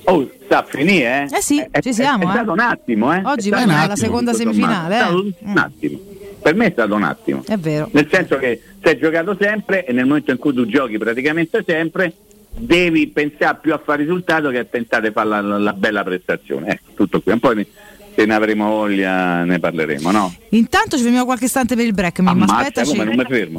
oh, 0.06 0.30
sta 0.44 0.60
a 0.60 0.64
finire, 0.64 1.28
eh? 1.32 1.38
Eh 1.38 1.42
sì, 1.42 1.60
È- 1.60 1.80
ci 1.82 1.90
è- 1.90 1.94
siamo, 1.94 2.24
È, 2.24 2.28
eh. 2.28 2.32
stato 2.32 2.52
un 2.52 2.60
attimo, 2.60 3.14
eh? 3.14 3.22
Oggi 3.24 3.50
È 3.50 3.54
alla 3.54 3.80
attimo, 3.82 3.96
seconda 3.96 4.34
semifinale, 4.34 4.96
eh. 4.96 4.98
È 4.98 5.02
stato 5.02 5.24
un 5.40 5.58
attimo. 5.58 6.00
Per 6.46 6.54
me 6.54 6.68
è 6.68 6.72
stato 6.74 6.94
un 6.94 7.02
attimo. 7.02 7.44
È 7.44 7.58
vero. 7.58 7.90
Nel 7.92 8.08
senso 8.08 8.38
che 8.38 8.62
è 8.80 8.96
giocato 9.00 9.36
sempre 9.40 9.84
e 9.84 9.92
nel 9.94 10.06
momento 10.06 10.30
in 10.30 10.38
cui 10.38 10.54
tu 10.54 10.68
giochi 10.68 11.00
praticamente 11.00 11.64
sempre 11.66 12.14
devi 12.56 13.08
pensare 13.08 13.58
più 13.60 13.74
a 13.74 13.82
fare 13.84 14.04
risultato 14.04 14.52
che 14.52 14.60
a 14.60 14.64
tentare 14.64 15.08
di 15.08 15.12
fare 15.12 15.28
la, 15.28 15.42
la- 15.42 15.58
la 15.58 15.74
bella 15.74 16.04
prestazione. 16.04 16.70
Ecco, 16.70 16.92
tutto 16.94 17.22
qui. 17.22 17.36
Poi 17.40 17.56
ne- 17.56 17.66
se 18.16 18.26
ne 18.26 18.34
avremo 18.34 18.68
voglia 18.68 19.44
ne 19.44 19.60
parleremo, 19.60 20.12
no? 20.12 20.34
Intanto 20.50 20.96
ci 20.96 21.04
fermiamo 21.04 21.26
qualche 21.26 21.46
istante 21.46 21.76
per 21.76 21.86
il 21.86 21.94
break, 21.94 22.20
Ammazza, 22.20 22.58
aspettaci. 22.58 22.92
come 22.92 23.04
non 23.04 23.16
mi 23.16 23.26
fermo. 23.28 23.58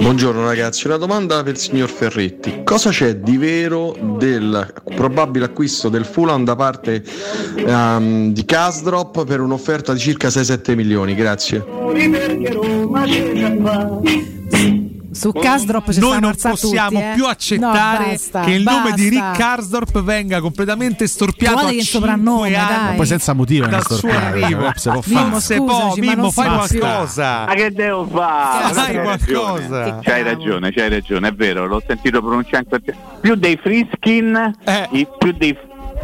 Buongiorno 0.00 0.44
ragazzi, 0.44 0.86
una 0.86 0.96
domanda 0.96 1.42
per 1.42 1.52
il 1.54 1.58
signor 1.58 1.88
Ferretti. 1.88 2.62
Cosa 2.64 2.90
c'è 2.90 3.16
di 3.16 3.36
vero 3.36 3.96
del 4.18 4.72
probabile 4.96 5.44
acquisto 5.44 5.88
del 5.88 6.04
Fulham 6.04 6.44
da 6.44 6.56
parte 6.56 7.04
ehm, 7.56 8.32
di 8.32 8.44
Casdrop 8.44 9.24
per 9.24 9.40
un'offerta 9.40 9.92
di 9.92 10.00
circa 10.00 10.28
6-7 10.28 10.74
milioni? 10.74 11.14
Grazie. 11.14 11.64
Su 15.14 15.32
Casdrop 15.32 15.92
ci 15.92 16.00
Noi 16.00 16.20
non 16.20 16.34
possiamo 16.34 16.88
tutti, 16.88 17.02
eh. 17.02 17.12
più 17.14 17.26
accettare 17.26 18.04
No, 18.04 18.10
basta, 18.10 18.40
che 18.42 18.50
il 18.50 18.62
nome 18.62 18.92
di 18.92 19.08
basta. 19.08 19.30
Rick 19.30 19.38
Karsdorp 19.38 20.02
venga 20.02 20.40
completamente 20.40 21.06
storpiato 21.06 21.52
Guarda 21.54 21.70
a 21.70 21.72
che 21.72 21.78
il 21.78 21.84
5 21.84 22.00
soprannome, 22.08 22.54
anni 22.56 22.96
poi 22.96 23.06
senza 23.06 23.32
motivo 23.32 23.66
dal 23.66 23.84
suo 23.84 23.96
storpiata, 23.96 24.26
arrivo. 24.26 24.72
se 24.74 24.90
può 24.90 25.02
Mimmo, 25.06 25.18
fare. 25.20 25.30
Ma 25.30 25.40
se 25.40 25.56
può, 25.56 25.94
Mimmo, 25.96 26.30
fai 26.30 26.48
qualcosa. 26.48 27.44
Ma 27.46 27.54
che 27.54 27.72
devo 27.72 28.06
fare? 28.06 28.74
Fai 28.74 29.00
qualcosa. 29.00 29.98
C'hai 30.02 30.22
ragione, 30.22 30.72
c'hai 30.72 30.88
ragione, 30.88 31.28
è 31.28 31.32
vero, 31.32 31.66
l'ho 31.66 31.82
sentito 31.86 32.20
pronunciare 32.20 32.58
in 32.58 32.68
qualche... 32.68 32.96
più 33.20 33.34
dei 33.36 33.56
Friskin, 33.62 34.54
Eh. 34.64 35.06
più 35.18 35.32
dei 35.32 35.56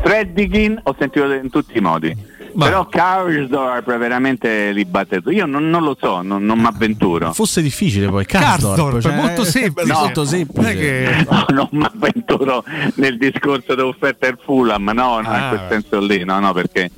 Freddikin, 0.02 0.80
ho 0.84 0.94
sentito 0.98 1.30
in 1.32 1.50
tutti 1.50 1.76
i 1.76 1.80
modi. 1.80 2.16
Ma- 2.54 2.64
Però 2.66 2.86
Karsdorp 2.86 3.96
veramente 3.98 4.72
li 4.72 4.84
batte 4.84 5.20
tu. 5.22 5.30
Io 5.30 5.46
non, 5.46 5.68
non 5.70 5.82
lo 5.82 5.96
so, 5.98 6.22
non, 6.22 6.44
non 6.44 6.58
mi 6.58 6.66
avventuro. 6.66 7.32
Fosse 7.32 7.62
difficile 7.62 8.08
poi 8.08 8.24
Karsdorp, 8.26 9.00
cioè, 9.00 9.12
è 9.12 9.16
molto 9.16 9.44
semplice. 9.44 9.92
molto 9.92 10.20
Non 10.20 10.26
semplice. 10.28 10.74
che- 10.76 11.26
No, 11.28 11.44
non 11.50 11.68
mi 11.72 11.84
avventuro 11.84 12.64
nel 12.94 13.16
discorso 13.18 13.74
dell'offerta 13.74 14.26
del 14.26 14.38
Fulham, 14.42 14.84
no, 14.94 15.20
no, 15.20 15.28
Ah. 15.28 15.38
in 15.42 15.48
quel 15.48 15.66
senso 15.68 16.00
lì, 16.00 16.24
no, 16.24 16.38
no, 16.40 16.52
perché 16.52 16.90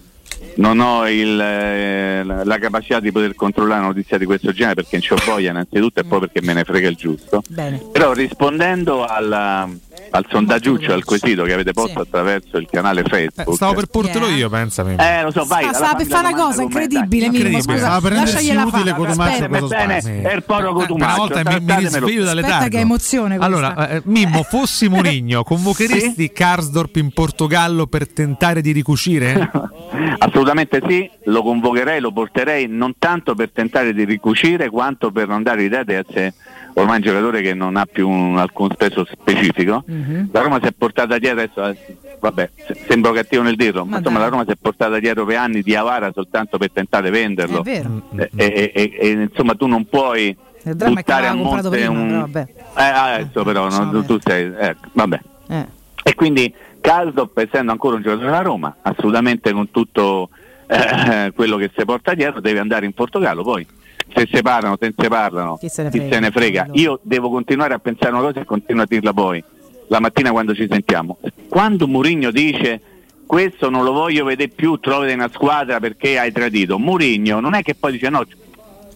non 0.57 0.81
ho 0.81 1.09
il, 1.09 1.41
eh, 1.41 2.23
la 2.25 2.59
capacità 2.59 3.01
di 3.01 3.11
poter 3.13 3.35
controllare 3.35 3.81
una 3.81 3.89
notizia 3.89 4.19
di 4.19 4.25
questo 4.27 4.53
genere 4.53 4.75
perché 4.75 4.99
non 4.99 5.07
c'ho 5.19 5.25
voglia 5.33 5.51
innanzitutto 5.51 6.01
e 6.01 6.05
poi 6.05 6.21
perché 6.21 6.41
me 6.43 6.53
ne 6.53 6.65
frega 6.65 6.89
il 6.89 6.97
giusto. 6.97 7.43
Bene. 7.49 7.81
Però 7.93 8.13
rispondendo 8.13 9.05
alla- 9.05 9.69
al 10.15 10.27
sondaggiuccio, 10.29 10.93
al 10.93 11.05
quesito 11.05 11.43
che 11.45 11.53
avete 11.55 11.73
posto 11.73 12.03
Sì. 12.03 12.07
attraverso 12.09 12.57
il 12.59 12.69
canale 12.71 13.01
Eh, 13.01 13.09
Facebook. 13.09 13.55
stavo 13.55 13.73
per 13.75 13.87
portelo 13.87 14.27
Yeah. 14.27 14.37
io, 14.37 14.49
pensami. 14.51 14.97
Eh, 14.99 15.23
lo 15.23 15.31
so, 15.31 15.45
vai. 15.45 15.65
Ah, 15.65 15.73
stava 15.73 15.95
per 15.95 16.07
fare 16.07 16.29
una 16.29 16.37
cosa 16.37 16.63
incredibile. 16.63 17.31
Mimmo, 17.31 17.61
scusa. 17.63 17.79
Stava 17.79 18.01
per 18.01 18.13
rendersi 18.13 18.51
utile 18.51 18.91
fare. 18.91 18.93
Cotumaccio 18.95 19.49
cosa 19.49 19.67
Bene, 19.77 19.99
è 20.23 20.35
il 20.35 20.43
poro 20.45 20.71
Eh, 20.71 20.73
Cotumaccio. 20.75 20.95
Una 20.95 21.15
volta 21.17 21.51
mi, 21.51 21.61
mi 21.65 21.77
risveglio 21.77 22.25
dalle 22.25 22.41
Aspetta 22.43 22.69
che 22.69 22.79
emozione 22.79 23.37
questa. 23.39 23.45
Allora, 23.47 23.89
eh, 23.89 24.03
Mimmo, 24.05 24.43
fossi 24.43 24.89
Murigno, 24.89 25.43
convocheresti 25.45 26.31
Karsdorp 26.33 26.97
in 26.97 27.11
Portogallo 27.13 27.87
per 27.87 28.07
tentare 28.13 28.61
di 28.61 28.73
ricucire? 28.73 29.51
Assolutamente 30.33 30.81
sì, 30.89 31.11
lo 31.25 31.43
convocherei, 31.43 32.01
lo 32.01 32.11
porterei 32.11 32.67
non 32.67 32.95
tanto 32.99 33.35
per 33.35 33.51
tentare 33.51 33.93
di 33.93 34.05
ricucire 34.05 34.71
quanto 34.71 35.11
per 35.11 35.29
non 35.29 35.43
dare 35.43 35.61
l'idea 35.61 35.83
di 35.83 35.93
essere 35.93 36.33
ormai 36.73 36.97
un 36.97 37.03
giocatore 37.03 37.43
che 37.43 37.53
non 37.53 37.77
ha 37.77 37.85
più 37.85 38.09
un- 38.09 38.39
alcun 38.39 38.71
spesso 38.73 39.05
specifico. 39.05 39.85
Mhm. 39.87 40.31
La 40.33 40.41
Roma 40.41 40.59
si 40.59 40.69
è 40.69 40.73
portata 40.73 41.19
dietro, 41.19 41.41
adesso, 41.43 41.67
eh, 41.69 41.97
vabbè, 42.19 42.51
se- 42.67 42.77
sembro 42.89 43.13
cattivo 43.13 43.43
nel 43.43 43.57
dirlo, 43.57 43.85
ma 43.85 43.91
Ma 43.91 43.97
insomma 43.99 44.17
dai. 44.21 44.25
la 44.25 44.31
Roma 44.35 44.45
si 44.47 44.53
è 44.53 44.57
portata 44.59 44.99
dietro 44.99 45.27
per 45.27 45.37
anni 45.37 45.61
di 45.61 45.75
Avara 45.75 46.11
soltanto 46.15 46.57
per 46.57 46.71
tentare 46.71 47.11
di 47.11 47.19
venderlo. 47.19 47.59
È 47.59 47.63
vero. 47.63 48.03
E, 48.17 48.31
e- 48.35 48.73
e- 48.75 48.97
e, 49.01 49.09
insomma 49.11 49.55
tu 49.55 49.67
non 49.67 49.85
puoi 49.85 50.35
Il 50.63 50.75
dramma 50.77 51.01
è 51.01 51.03
che 51.05 51.13
buttare 51.13 51.27
a 51.27 51.35
l'aveva 51.35 51.45
comprato 51.49 51.69
monte 51.69 51.85
prima, 51.85 52.01
un... 52.01 52.09
però 52.09 52.21
vabbè. 52.21 52.47
Eh, 52.79 52.83
adesso 53.23 53.45
però 53.45 53.65
Lasciamo 53.65 53.93
no, 53.93 54.01
tu, 54.03 54.07
tu 54.17 54.19
sei... 54.25 54.51
eh, 54.59 54.77
vabbè. 54.93 55.21
Eh. 55.49 55.67
E 56.05 56.15
quindi 56.15 56.53
Caldop, 56.83 57.39
essendo 57.39 57.73
ancora 57.73 57.97
un 57.97 58.03
giocatore 58.03 58.27
della 58.27 58.43
Roma, 58.43 58.77
assolutamente 58.83 59.53
con 59.53 59.71
tutto 59.71 60.29
eh, 60.67 61.33
quello 61.35 61.57
che 61.57 61.71
si 61.75 61.83
porta 61.87 62.13
dietro, 62.13 62.41
deve 62.43 62.59
andare 62.59 62.85
in 62.85 62.93
Portogallo. 62.93 63.43
Poi 63.43 63.67
se 64.15 64.29
si 64.31 64.43
parlano, 64.43 64.77
se 64.79 64.93
si 64.95 65.09
parlano, 65.09 65.57
Chi 65.57 65.69
se 65.71 65.85
ne 65.85 65.91
frega. 65.91 66.15
se 66.15 66.21
ne 66.21 66.31
frega. 66.31 66.69
Io 66.73 67.01
devo 67.03 67.31
continuare 67.31 67.73
a 67.73 67.79
pensare 67.79 68.13
una 68.13 68.21
cosa 68.21 68.41
e 68.41 68.45
continuo 68.45 68.83
a 68.83 68.87
dirla 68.87 69.15
poi, 69.15 69.43
la 69.89 70.01
mattina 70.01 70.31
quando 70.33 70.55
ci 70.55 70.67
sentiamo. 70.71 71.19
Quando 71.49 71.87
Murigno 71.87 72.31
dice 72.31 72.81
questo 73.25 73.71
non 73.71 73.85
lo 73.85 73.93
voglio 73.93 74.25
vedere 74.27 74.51
più, 74.55 74.77
trovate 74.77 75.15
una 75.15 75.31
squadra 75.33 75.81
perché 75.81 76.19
hai 76.19 76.33
tradito. 76.33 76.79
Murigno 76.79 77.41
non 77.41 77.55
è 77.55 77.63
che 77.63 77.75
poi 77.75 77.93
dice 77.93 78.11
no, 78.11 78.27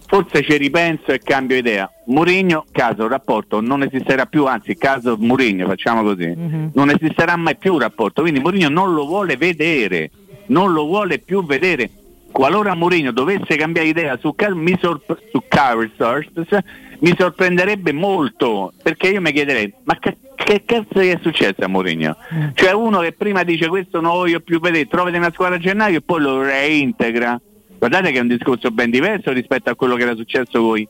forse 0.06 0.42
ci 0.42 0.56
ripenso 0.56 1.12
e 1.12 1.18
cambio 1.18 1.56
idea. 1.56 1.90
Murigno, 2.06 2.64
caso 2.70 3.08
rapporto 3.08 3.60
non 3.60 3.82
esisterà 3.82 4.26
più, 4.26 4.46
anzi 4.46 4.76
caso 4.76 5.16
Murigno, 5.18 5.66
facciamo 5.66 6.02
così, 6.02 6.26
Mhm. 6.36 6.70
non 6.74 6.90
esisterà 6.90 7.36
mai 7.36 7.56
più 7.56 7.76
rapporto, 7.78 8.22
quindi 8.22 8.40
Murigno 8.40 8.68
non 8.68 8.94
lo 8.94 9.04
vuole 9.06 9.36
vedere, 9.36 10.10
non 10.46 10.72
lo 10.72 10.84
vuole 10.86 11.18
più 11.18 11.44
vedere. 11.44 11.90
Qualora 12.30 12.74
Mourinho 12.74 13.12
dovesse 13.12 13.56
cambiare 13.56 13.88
idea 13.88 14.18
su, 14.18 14.34
Car- 14.34 14.52
mi 14.54 14.76
sorp- 14.78 15.18
su 15.32 15.42
Carsters, 15.48 16.58
mi 17.00 17.14
sorprenderebbe 17.16 17.92
molto, 17.92 18.74
perché 18.82 19.08
io 19.08 19.22
mi 19.22 19.32
chiederei, 19.32 19.72
ma 19.84 19.98
che, 19.98 20.18
che 20.34 20.62
cazzo 20.66 20.98
è 21.00 21.18
successo 21.22 21.64
a 21.64 21.68
Mourinho? 21.68 22.14
Cioè 22.52 22.72
uno 22.72 22.98
che 23.00 23.12
prima 23.12 23.42
dice 23.42 23.68
questo 23.68 24.02
non 24.02 24.12
voglio 24.12 24.40
più 24.40 24.60
vedere, 24.60 24.86
trovate 24.86 25.16
una 25.16 25.30
squadra 25.32 25.56
a 25.56 25.58
gennaio 25.60 25.98
e 25.98 26.02
poi 26.02 26.20
lo 26.20 26.42
reintegra. 26.42 27.40
Guardate 27.78 28.10
che 28.10 28.18
è 28.18 28.22
un 28.22 28.28
discorso 28.28 28.70
ben 28.70 28.90
diverso 28.90 29.32
rispetto 29.32 29.70
a 29.70 29.74
quello 29.74 29.96
che 29.96 30.02
era 30.02 30.14
successo 30.14 30.60
con 30.60 30.86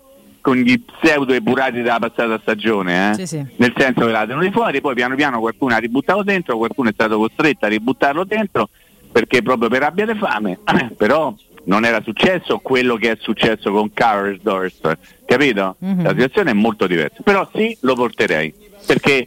con 0.46 0.55
gli 0.55 0.81
pseudo 0.81 1.33
epurati 1.33 1.83
della 1.83 1.99
passata 1.99 2.38
stagione, 2.40 3.11
eh? 3.11 3.14
Sì, 3.14 3.27
sì. 3.27 3.44
nel 3.57 3.72
senso 3.77 4.07
che 4.07 4.12
la 4.12 4.25
tenuti 4.29 4.53
fuori, 4.53 4.81
poi 4.81 4.94
piano 4.94 5.16
piano 5.16 5.40
qualcuno 5.40 5.75
ha 5.75 5.79
ributtato 5.79 6.22
dentro, 6.22 6.57
qualcuno 6.57 6.88
è 6.88 6.92
stato 6.92 7.18
costretto 7.18 7.64
a 7.64 7.68
ributtarlo 7.68 8.22
dentro 8.22 8.68
perché 9.11 9.42
proprio 9.42 9.68
per 9.68 9.81
rabbia 9.81 10.07
di 10.07 10.16
fame, 10.16 10.61
però 10.96 11.35
non 11.64 11.85
era 11.85 12.01
successo 12.01 12.59
quello 12.59 12.94
che 12.94 13.11
è 13.11 13.16
successo 13.18 13.72
con 13.72 13.92
Karsdorf, 13.92 14.96
capito? 15.25 15.75
Mhm. 15.81 16.05
La 16.05 16.11
situazione 16.11 16.51
è 16.53 16.55
molto 16.55 16.87
diversa, 16.87 17.22
però 17.25 17.49
sì, 17.53 17.77
lo 17.81 17.96
porterei, 17.96 18.55
perché 18.87 19.27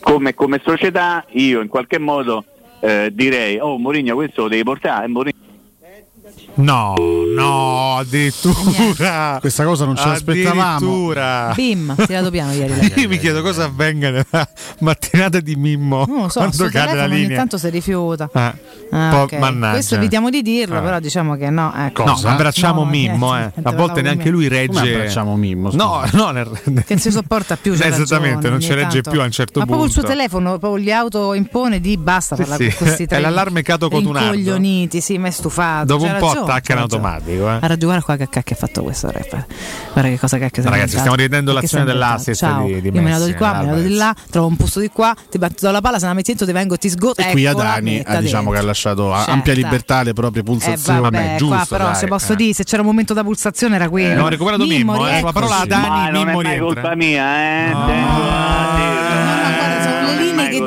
come, 0.00 0.34
come 0.34 0.60
società 0.64 1.24
io 1.34 1.60
in 1.60 1.68
qualche 1.68 1.98
modo 1.98 2.44
eh, 2.80 3.10
direi, 3.12 3.60
oh 3.60 3.78
Mourinho 3.78 4.16
questo 4.16 4.42
lo 4.42 4.48
devi 4.48 4.64
portare, 4.64 5.04
e 5.04 5.08
Mourinho 5.08 5.41
No, 6.54 6.94
no, 7.34 7.96
addirittura. 7.96 9.38
Questa 9.40 9.64
cosa 9.64 9.84
non 9.86 9.96
ce 9.96 10.06
l'aspettavamo. 10.06 10.74
Addirittura. 10.76 11.52
Bim, 11.54 11.94
tirato 12.06 12.30
piano 12.30 12.52
ieri. 12.52 12.92
Io 13.00 13.08
mi 13.08 13.18
chiedo 13.18 13.40
cosa 13.42 13.64
avvenga 13.64 14.10
nella 14.10 14.48
mattinata 14.80 15.40
di 15.40 15.56
Mimmo 15.56 16.04
Non 16.06 16.22
lo 16.22 16.28
so, 16.28 16.40
quando 16.40 16.64
cade 16.64 16.72
la 16.72 16.84
telefono 16.84 17.04
ogni 17.12 17.20
linea. 17.22 17.36
tanto 17.38 17.56
si 17.58 17.68
rifiuta. 17.70 18.28
Ah, 18.32 18.54
Ah, 18.94 19.08
po- 19.10 19.16
ok. 19.22 19.32
mannaggia. 19.38 19.72
Questo 19.72 19.94
evitiamo 19.94 20.28
di 20.28 20.42
dirlo, 20.42 20.76
Ah. 20.78 20.82
però 20.82 21.00
diciamo 21.00 21.34
che 21.36 21.48
no. 21.48 21.72
Ecco. 21.74 22.04
No, 22.04 22.20
abbracciamo 22.22 22.84
No, 22.84 22.90
Mimmo, 22.90 23.38
eh. 23.38 23.50
a 23.62 23.72
volte 23.72 24.02
neanche 24.02 24.28
lui 24.28 24.48
regge. 24.48 24.78
Come 24.78 24.92
abbracciamo 24.94 25.34
Mimmo? 25.36 25.70
scusa? 25.70 25.82
No, 25.82 26.04
no, 26.12 26.30
nel- 26.32 26.50
Che 26.62 26.84
non 26.88 26.98
si 26.98 27.10
sopporta 27.10 27.56
più. 27.56 27.72
c'ha 27.74 27.86
Esattamente, 27.86 28.34
ragione, 28.34 28.50
non 28.50 28.60
ci 28.60 28.74
regge 28.74 29.00
tanto. 29.00 29.10
più 29.10 29.20
a 29.22 29.24
un 29.24 29.30
certo 29.30 29.58
Ma 29.60 29.64
proprio 29.64 29.86
il 29.86 29.92
suo 29.92 30.02
punto. 30.02 30.16
telefono, 30.16 30.58
proprio 30.58 30.82
gli 30.82 30.90
auto 30.90 31.32
impone 31.32 31.80
di 31.80 31.96
basta 31.96 32.34
Sì, 32.36 32.42
parlare 32.42 32.70
sì. 32.70 32.76
con 32.76 32.86
questi 32.86 33.02
È 33.04 33.06
tre. 33.06 33.20
l'allarme 33.20 33.62
Cato 33.62 33.88
Cotunardo. 33.88 34.28
Coglioniti, 34.28 35.00
sì, 35.00 35.16
ma 35.16 35.28
è 35.28 35.30
stufato. 35.30 35.86
Dopo 35.86 36.04
un 36.04 36.16
po' 36.18 36.41
ragione, 36.46 36.58
attacca 36.58 36.72
in 36.72 36.78
automatico. 36.78 37.48
Eh. 37.48 37.50
Ha 37.50 37.58
ragione, 37.66 37.78
guarda 37.84 38.02
qua 38.04 38.16
che 38.16 38.28
cacchio 38.28 38.54
ha 38.56 38.58
fatto 38.58 38.82
questo 38.82 39.10
rap. 39.10 39.44
Guarda 39.92 40.10
che 40.10 40.18
cosa 40.18 40.38
cacchio 40.38 40.62
è 40.62 40.66
Ragazzi, 40.66 40.96
stiamo 40.98 41.14
rivedendo 41.16 41.52
l'azione 41.52 41.84
è 41.84 41.86
dell'assist 41.86 42.44
di- 42.64 42.80
di 42.80 42.88
Io 42.88 42.92
me 42.94 43.00
ne 43.00 43.10
vado 43.10 43.24
di 43.24 43.30
Messi, 43.30 43.36
qua, 43.36 43.52
me 43.52 43.64
ne 43.64 43.70
vado 43.70 43.82
di 43.82 43.94
là, 43.94 44.14
trovo 44.30 44.46
un 44.48 44.56
posto 44.56 44.80
di 44.80 44.88
qua, 44.88 45.14
ti 45.30 45.38
batto 45.38 45.70
la 45.70 45.80
palla, 45.80 45.98
se 45.98 46.06
la 46.06 46.14
metti 46.14 46.28
dentro 46.28 46.46
ti 46.46 46.52
vengo 46.52 46.74
e 46.74 46.78
ti 46.78 46.88
sgoto. 46.90 47.20
E 47.20 47.30
qui 47.30 47.44
Eccola, 47.44 47.70
Adani 47.72 47.94
metta 47.96 48.18
eh, 48.18 48.20
diciamo 48.20 48.50
che 48.50 48.58
ha 48.58 48.62
lasciato 48.62 49.12
a- 49.12 49.16
Certo. 49.18 49.30
ampia 49.32 49.52
libertà 49.54 49.96
alle 49.98 50.12
proprie 50.12 50.42
Eh, 50.42 50.44
pulsazioni. 50.44 51.00
vabbè, 51.00 51.34
giusto, 51.38 51.54
qua 51.56 51.66
però 51.68 51.84
dai, 51.86 51.94
se 51.96 52.06
posso 52.06 52.32
eh. 52.32 52.36
dire, 52.36 52.52
se 52.54 52.64
c'era 52.64 52.82
un 52.82 52.88
momento 52.88 53.14
da 53.14 53.22
pulsazione 53.22 53.74
era 53.76 53.88
quello. 53.88 54.08
Abbiamo 54.10 54.28
recuperato 54.28 54.64
Mimmo, 54.66 55.06
eh, 55.08 55.18
sulla 55.18 55.32
parola 55.32 55.64
Ma 55.68 56.08
non 56.10 56.28
è 56.28 56.32
Mimmo 56.32 56.40
mai 56.40 56.44
rientra. 56.44 56.64
colpa 56.82 56.94
mia, 56.94 57.36
eh. 57.66 57.70
No. 57.72 57.78
A 57.78 57.86
No, 57.86 58.78
no, 58.82 59.08
eh. 59.08 59.11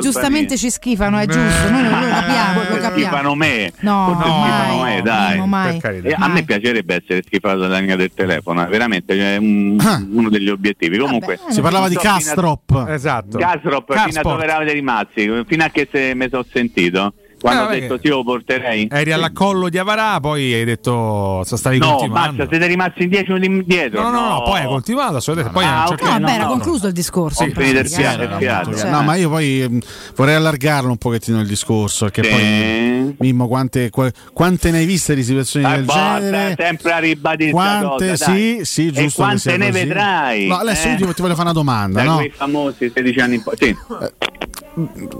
Che 0.00 0.04
giustamente 0.04 0.46
mia. 0.54 0.56
ci 0.56 0.70
schifano, 0.70 1.18
è 1.18 1.26
giusto, 1.26 1.70
noi 1.70 1.82
lo, 1.82 1.90
lo 2.00 2.08
capiamo, 2.08 2.60
lo 2.60 2.66
capiamo. 2.76 2.90
schifano 2.96 3.34
me. 3.34 3.72
No, 3.80 4.08
no, 4.08 4.20
schifano 4.20 4.82
me, 4.82 5.02
dai. 5.02 5.32
Mimmo, 5.34 5.46
mai. 5.46 5.72
Per 5.72 5.80
carità. 5.80 6.08
E 6.08 6.14
a 6.18 6.28
me 6.28 6.42
piacerebbe 6.44 6.94
essere 6.94 7.22
schifato 7.26 7.58
dalla 7.58 7.78
linea 7.78 7.96
del 7.96 8.12
telefono, 8.14 8.64
è 8.64 8.68
veramente 8.68 9.14
cioè, 9.16 9.36
un- 9.36 9.78
Ah. 9.80 10.02
uno 10.10 10.28
degli 10.28 10.48
obiettivi. 10.48 10.98
Comunque, 10.98 11.36
Vabbè, 11.36 11.52
Si 11.52 11.60
parlava 11.60 11.88
di 11.88 11.96
fino 11.96 12.10
a- 12.10 12.14
Castrop. 12.14 12.86
Esatto. 12.88 13.38
Gastrop 13.38 13.86
fino 13.92 14.00
a 14.00 14.04
Casport. 14.06 14.28
dove 14.34 14.44
eravate 14.44 14.72
rimasti, 14.72 15.30
fino 15.46 15.64
a 15.64 15.68
che 15.68 15.88
se 15.90 16.14
mi 16.14 16.28
sono 16.30 16.44
sentito. 16.50 17.14
Quando 17.46 17.70
Eh, 17.70 17.76
ho 17.76 17.80
detto 17.80 17.98
sì, 18.02 18.08
lo 18.08 18.24
porterei. 18.24 18.88
Eri 18.90 19.12
all'accollo 19.12 19.68
di 19.68 19.78
Avarà, 19.78 20.18
poi 20.20 20.52
hai 20.52 20.64
detto 20.64 21.42
so, 21.44 21.56
stavi 21.56 21.78
No, 21.78 21.90
continuando. 21.90 22.36
basta, 22.38 22.46
siete 22.50 22.66
rimasti 22.66 23.02
in 23.04 23.08
10 23.08 23.32
minuti 23.32 23.46
indietro. 23.46 24.02
No, 24.02 24.10
no, 24.10 24.28
no, 24.28 24.42
poi 24.42 24.60
hai 24.60 24.66
continuato, 24.66 25.16
assolutamente. 25.16 25.56
Poi 25.58 25.64
Ah, 25.68 25.82
hanno 25.84 25.90
ok, 25.90 26.02
No, 26.02 26.18
no, 26.18 26.28
era 26.28 26.42
no. 26.44 26.48
concluso 26.50 26.86
il 26.88 26.92
discorso. 26.92 27.44
In 27.44 27.52
finito 27.52 27.78
il 27.78 27.86
eh. 27.86 27.88
fiato. 27.88 28.74
Cioè, 28.76 28.90
No, 28.90 29.02
ma 29.02 29.14
io 29.14 29.28
poi 29.28 29.64
mh, 29.68 29.78
vorrei 30.16 30.34
allargarlo 30.34 30.90
un 30.90 30.96
pochettino 30.96 31.40
il 31.40 31.46
discorso. 31.46 32.06
Perché 32.06 32.22
Sì. 32.24 32.30
poi, 32.30 33.14
Mimmo, 33.20 33.46
quante, 33.46 33.90
qua- 33.90 34.10
quante 34.32 34.70
ne 34.72 34.78
hai 34.78 34.84
viste 34.86 35.14
di 35.14 35.22
situazioni 35.22 35.66
Dai, 35.66 35.76
del 35.76 35.84
basta, 35.84 36.20
genere? 36.20 36.54
sempre 36.58 36.92
a 36.92 36.98
ribadire 36.98 37.50
Quante, 37.52 38.08
cosa, 38.08 38.32
sì, 38.32 38.60
sì, 38.64 38.86
E 38.88 38.92
giusto. 38.92 39.00
che 39.02 39.12
quante 39.14 39.56
ne 39.56 39.70
così. 39.70 39.84
vedrai? 39.84 40.46
No, 40.48 40.56
adesso 40.56 40.88
eh? 40.88 40.90
io 40.90 40.96
ti, 40.96 41.14
ti 41.14 41.22
voglio 41.22 41.34
fare 41.34 41.48
una 41.48 41.52
domanda, 41.52 42.02
Da 42.02 42.08
no? 42.10 42.16
quei 42.16 42.30
famosi 42.34 42.90
16 42.92 43.20
anni 43.20 43.34
in 43.36 43.42
poi. 43.42 43.54
Sì. 43.58 43.76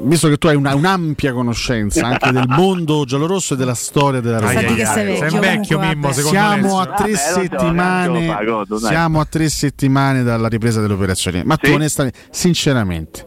Visto 0.03 0.29
che 0.29 0.37
tu 0.37 0.49
hai 0.49 0.55
una- 0.55 0.75
un'ampia 0.75 1.33
conoscenza 1.33 2.05
anche 2.07 2.31
del 2.31 2.45
mondo 2.47 3.05
giallorosso 3.07 3.55
e 3.55 3.57
della 3.57 3.75
storia 3.75 4.21
della 4.21 4.39
Roma. 4.39 4.53
di 4.61 4.75
che 4.75 4.85
sei 4.85 5.17
Sei 5.17 5.39
vecchio, 5.39 5.79
Mimmo, 5.79 6.13
secondo 6.13 6.37
Siamo 6.39 6.77
me. 6.77 6.83
a 6.83 6.87
tre 6.87 7.11
Vabbè, 7.13 7.17
so, 7.17 7.41
settimane. 7.41 8.27
pago, 8.27 8.79
siamo 8.79 9.21
a 9.21 9.25
tre 9.25 9.49
settimane 9.49 10.23
dalla 10.23 10.49
ripresa 10.49 10.83
delle 10.83 10.93
operazioni. 10.93 11.43
Ma 11.45 11.57
tu 11.57 11.69
Sì. 11.69 11.73
onestamente, 11.73 12.19
sinceramente, 12.31 13.27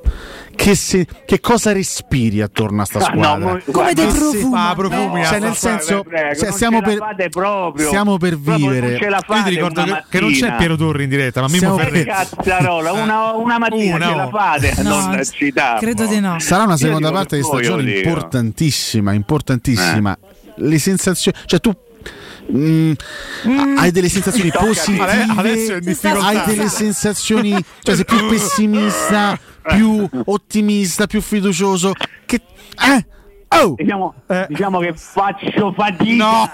che, 0.62 0.76
se- 0.76 1.08
che 1.26 1.40
cosa 1.40 1.72
respiri 1.72 2.42
attorno 2.42 2.82
a 2.82 2.86
sta 2.86 3.00
Ah, 3.00 3.04
squadra? 3.04 3.38
no, 3.54 3.60
Come 3.72 3.94
dei 3.94 4.08
profumi. 4.08 4.54
Ah, 4.58 4.74
profumi, 4.76 5.24
Cioè, 5.24 5.36
ah, 5.38 5.40
nel 5.40 5.56
senso, 5.56 6.04
prego, 6.04 6.36
se- 6.36 6.44
non 6.48 6.54
stiamo 6.54 6.82
per, 6.82 7.30
proprio. 7.30 7.88
stiamo 7.88 8.18
per 8.18 8.38
vivere. 8.38 8.98
Io 8.98 9.44
ti 9.44 9.50
ricordo 9.50 9.84
che, 9.84 10.04
che 10.10 10.20
non 10.20 10.32
c'è. 10.34 10.56
Piero 10.58 10.76
Torri 10.76 11.04
in 11.04 11.10
diretta, 11.10 11.40
ma 11.40 11.48
Mimmo 11.48 11.58
Stiamo 11.60 11.78
Ferretti. 11.78 12.06
per- 12.06 12.28
Cazzarola, 12.36 12.92
una, 12.92 13.32
una 13.36 13.58
mattina 13.58 13.96
Una, 13.96 14.08
ce 14.10 14.16
la 14.16 14.30
fate 14.30 14.74
No, 14.84 15.00
non 15.08 15.22
credo 15.80 16.06
di 16.08 16.20
no. 16.20 16.40
Sarà 16.40 16.64
una 16.64 16.78
seconda 16.78 17.10
parte 17.12 17.38
di 17.38 17.44
stagione 17.44 17.92
importantissima, 17.98 19.14
importantissima. 19.14 20.18
Le 20.56 20.78
sensazioni, 20.78 21.38
cioè 21.46 21.62
tu 21.62 21.74
mm, 22.54 22.92
hai 23.78 23.92
delle 23.92 24.10
sensazioni 24.10 24.52
positive, 24.52 25.26
Alessio 25.36 25.76
è 25.76 25.78
in 25.78 25.84
difficoltà. 25.86 26.26
hai 26.28 26.42
delle 26.46 26.68
sensazioni, 26.68 27.56
cioè 27.82 27.96
sei 27.96 28.04
più 28.06 28.28
pessimista, 28.28 29.40
più 29.62 30.08
ottimista, 30.26 31.08
più 31.08 31.22
fiducioso. 31.22 31.94
Che 32.26 32.36
eh? 32.36 33.06
Oh! 33.52 33.74
Diciamo, 33.76 34.14
Eh. 34.28 34.46
diciamo 34.48 34.80
che 34.80 34.94
faccio 34.96 35.74
fatica. 35.76 36.14
No! 36.24 36.50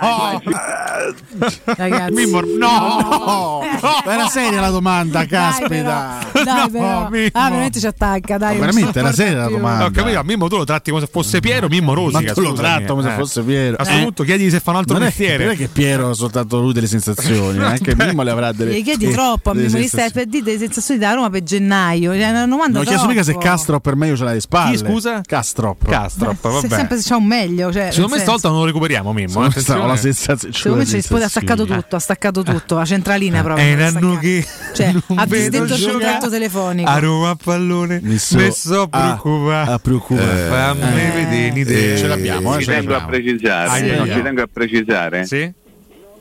Ragazzi. 1.66 2.14
Mimmo, 2.14 2.40
no! 2.58 3.60
Ma 4.06 4.14
Era 4.14 4.28
seria 4.28 4.62
la 4.62 4.70
domanda, 4.70 5.20
Dai, 5.20 5.28
caspita. 5.28 5.68
però, 5.68 6.44
Dai, 6.44 6.56
No, 6.56 6.70
però. 6.70 7.10
Mimmo. 7.10 7.28
Ah, 7.34 7.50
veramente 7.50 7.80
ci 7.80 7.86
attacca, 7.88 8.38
dai. 8.38 8.54
Ma 8.58 8.66
veramente 8.66 9.00
era 9.00 9.12
seria 9.12 9.38
la 9.40 9.48
domanda. 9.50 9.84
No, 9.84 9.92
capito, 9.92 10.24
Mimmo 10.24 10.48
tu 10.48 10.56
lo 10.58 10.64
tratti 10.64 10.90
come 10.92 11.04
se 11.04 11.10
fosse 11.12 11.40
Piero, 11.42 11.68
Mimmo 11.68 11.94
Rosica. 11.94 12.20
Ma 12.22 12.32
tu 12.34 12.42
lo 12.42 12.54
tratto 12.54 12.96
come 12.96 13.02
se 13.04 13.14
Eh. 13.14 13.18
fosse 13.18 13.42
Piero. 13.44 13.74
A 13.74 13.78
questo 13.78 13.96
Eh. 13.96 14.04
punto 14.04 14.24
chiedi 14.24 14.50
se 14.50 14.60
fa 14.62 14.72
un 14.72 14.78
altro 14.78 14.94
Non 14.94 15.04
è, 15.04 15.06
mestiere. 15.08 15.44
non 15.44 15.54
è 15.54 15.58
che 15.58 15.68
Piero 15.68 16.10
ha 16.10 16.14
soltanto 16.14 16.60
lui 16.62 16.72
delle 16.74 16.88
sensazioni, 16.88 17.60
eh, 17.60 17.64
anche 17.66 17.94
Mimmo 17.98 18.24
le 18.24 18.32
avrà 18.32 18.52
delle 18.54 18.80
Gli 18.80 18.84
chiedi 18.84 19.08
eh, 19.08 19.12
troppo 19.12 19.50
a 19.50 19.54
Mimmo 19.54 19.68
di 19.68 19.88
sensazioni. 19.88 20.12
per 20.12 20.26
dire 20.28 20.44
delle 20.44 20.58
sensazioni 20.60 21.00
da 21.00 21.12
Roma 21.12 21.30
per 21.30 21.44
gennaio. 21.44 22.14
Cioè, 22.14 22.46
Non 22.46 22.74
ho 22.76 22.82
chiesto 22.84 23.08
mica 23.08 23.22
se 23.24 23.32
troppo. 23.32 23.46
Castro 23.46 23.80
per 23.82 23.96
me 23.96 24.08
io 24.08 24.16
ce 24.16 24.24
l'ha 24.24 24.30
alle 24.32 24.40
spalle. 24.40 24.72
Chi, 24.72 24.78
scusa? 24.78 25.22
Castrop. 25.26 25.86
Castrop, 25.88 26.36
vabbè. 26.42 26.85
Sempre 26.88 26.98
se 26.98 27.04
c'è 27.10 27.16
un 27.16 27.26
meglio. 27.26 27.72
Cioè, 27.72 27.92
Secondo 27.92 28.16
me 28.16 28.18
senso- 28.18 28.38
stavolta 28.38 28.50
non 28.50 28.58
lo 28.60 28.66
recuperiamo, 28.66 29.14
Mimmo. 29.14 29.28
Secondo 29.30 29.54
me 29.56 29.62
sta- 29.62 29.82
ho 29.82 29.86
la 29.88 29.96
sensazione. 29.96 30.54
Secondo 30.54 30.78
me 30.78 30.86
ci 30.86 30.96
risponde, 30.96 31.26
ha 31.26 31.30
staccato 31.30 31.66
tutto, 31.66 31.96
ha 31.96 32.00
staccato 32.00 32.44
tutto, 32.44 32.76
la 32.76 32.86
centralina 32.86 33.42
proprio. 33.42 33.66
È 33.66 33.72
un 33.74 33.80
l'ha 33.80 33.86
anno 33.88 34.00
staccato. 34.00 34.20
che 34.20 34.46
Cioè, 34.74 34.94
ha 35.16 35.26
disdetto 35.26 35.74
il 35.74 35.92
contatto 35.92 36.30
telefonico. 36.30 36.90
A 36.90 37.00
Roma 37.00 37.36
pallone 37.36 38.00
Mi 38.02 38.18
so- 38.18 38.38
mi 38.38 38.52
so 38.52 38.82
a- 38.84 38.88
preoccupato. 38.88 39.72
a 39.72 39.80
preoccupare. 39.80 40.48
Fammi 40.50 40.82
Eh. 40.82 41.12
vedere 41.12 41.50
un'idea. 41.52 41.94
Eh, 41.94 41.98
ce 41.98 42.08
l'abbiamo, 42.08 42.56
eh, 42.56 42.60
Ci 42.60 42.66
tengo 42.66 42.96
a 42.96 43.06
precisare, 43.06 43.70
Ah, 43.70 43.96
no, 43.98 44.06
ci 44.06 44.22
tengo 44.22 44.42
a 44.42 44.50
precisare 44.52 45.26
Sì? 45.26 45.54